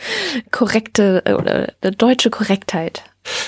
korrekte 0.50 1.22
äh, 1.26 1.34
oder 1.34 1.72
deutsche 1.96 2.30
Korrektheit. 2.30 3.04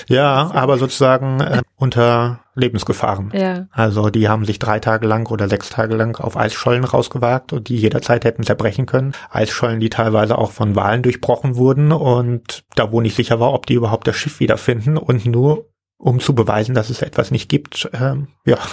Ja, 0.07 0.51
aber 0.53 0.77
sozusagen 0.77 1.39
äh, 1.39 1.61
unter 1.75 2.39
Lebensgefahren. 2.55 3.31
Ja. 3.33 3.67
Also 3.71 4.09
die 4.09 4.29
haben 4.29 4.45
sich 4.45 4.59
drei 4.59 4.79
Tage 4.79 5.07
lang 5.07 5.29
oder 5.31 5.49
sechs 5.49 5.69
Tage 5.69 5.95
lang 5.95 6.19
auf 6.19 6.37
Eisschollen 6.37 6.83
rausgewagt 6.83 7.53
und 7.53 7.69
die 7.69 7.77
jederzeit 7.77 8.25
hätten 8.25 8.43
zerbrechen 8.43 8.85
können. 8.85 9.13
Eisschollen, 9.31 9.79
die 9.79 9.89
teilweise 9.89 10.37
auch 10.37 10.51
von 10.51 10.75
Walen 10.75 11.01
durchbrochen 11.01 11.55
wurden 11.55 11.91
und 11.91 12.63
da 12.75 12.91
wo 12.91 13.01
nicht 13.01 13.15
sicher 13.15 13.39
war, 13.39 13.53
ob 13.53 13.65
die 13.65 13.73
überhaupt 13.73 14.07
das 14.07 14.15
Schiff 14.15 14.39
wiederfinden 14.39 14.97
und 14.97 15.25
nur 15.25 15.69
um 15.97 16.19
zu 16.19 16.35
beweisen, 16.35 16.75
dass 16.75 16.89
es 16.89 17.01
etwas 17.01 17.31
nicht 17.31 17.49
gibt. 17.49 17.89
Ähm, 17.93 18.27
ja. 18.45 18.57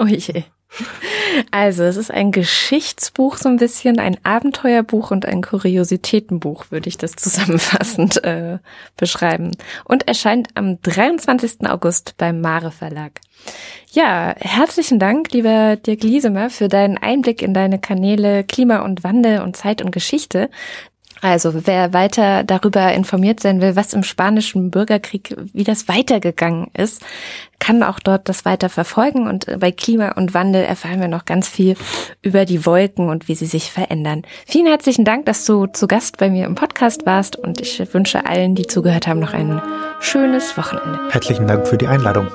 Oh 0.00 0.06
je. 0.06 0.44
Also, 1.50 1.84
es 1.84 1.96
ist 1.96 2.10
ein 2.10 2.32
Geschichtsbuch 2.32 3.36
so 3.36 3.48
ein 3.48 3.56
bisschen, 3.56 3.98
ein 3.98 4.16
Abenteuerbuch 4.24 5.10
und 5.10 5.26
ein 5.26 5.42
Kuriositätenbuch, 5.42 6.66
würde 6.70 6.88
ich 6.88 6.98
das 6.98 7.16
zusammenfassend 7.16 8.22
äh, 8.24 8.58
beschreiben. 8.96 9.52
Und 9.84 10.08
erscheint 10.08 10.48
am 10.54 10.80
23. 10.82 11.68
August 11.68 12.14
beim 12.16 12.40
Mare 12.40 12.70
Verlag. 12.70 13.20
Ja, 13.92 14.34
herzlichen 14.38 14.98
Dank, 14.98 15.32
lieber 15.32 15.76
Dirk 15.76 16.02
Liesemer, 16.02 16.50
für 16.50 16.68
deinen 16.68 16.98
Einblick 16.98 17.42
in 17.42 17.54
deine 17.54 17.78
Kanäle 17.78 18.42
Klima 18.42 18.80
und 18.80 19.04
Wandel 19.04 19.40
und 19.42 19.56
Zeit 19.56 19.82
und 19.82 19.92
Geschichte. 19.92 20.50
Also 21.20 21.66
wer 21.66 21.92
weiter 21.92 22.44
darüber 22.44 22.92
informiert 22.92 23.40
sein 23.40 23.60
will, 23.60 23.76
was 23.76 23.94
im 23.94 24.02
spanischen 24.02 24.70
Bürgerkrieg, 24.70 25.34
wie 25.52 25.64
das 25.64 25.88
weitergegangen 25.88 26.68
ist, 26.74 27.02
kann 27.58 27.82
auch 27.82 27.98
dort 27.98 28.28
das 28.28 28.44
weiter 28.44 28.68
verfolgen. 28.68 29.26
Und 29.26 29.46
bei 29.58 29.72
Klima 29.72 30.12
und 30.12 30.34
Wandel 30.34 30.64
erfahren 30.64 31.00
wir 31.00 31.08
noch 31.08 31.24
ganz 31.24 31.48
viel 31.48 31.76
über 32.22 32.44
die 32.44 32.66
Wolken 32.66 33.08
und 33.08 33.28
wie 33.28 33.34
sie 33.34 33.46
sich 33.46 33.72
verändern. 33.72 34.22
Vielen 34.46 34.66
herzlichen 34.66 35.04
Dank, 35.04 35.24
dass 35.26 35.46
du 35.46 35.66
zu 35.66 35.86
Gast 35.86 36.18
bei 36.18 36.28
mir 36.28 36.44
im 36.44 36.56
Podcast 36.56 37.06
warst 37.06 37.36
und 37.36 37.60
ich 37.60 37.82
wünsche 37.94 38.26
allen, 38.26 38.54
die 38.54 38.66
zugehört 38.66 39.06
haben, 39.06 39.20
noch 39.20 39.32
ein 39.32 39.62
schönes 40.00 40.56
Wochenende. 40.58 41.00
Herzlichen 41.10 41.46
Dank 41.46 41.66
für 41.66 41.78
die 41.78 41.86
Einladung. 41.86 42.28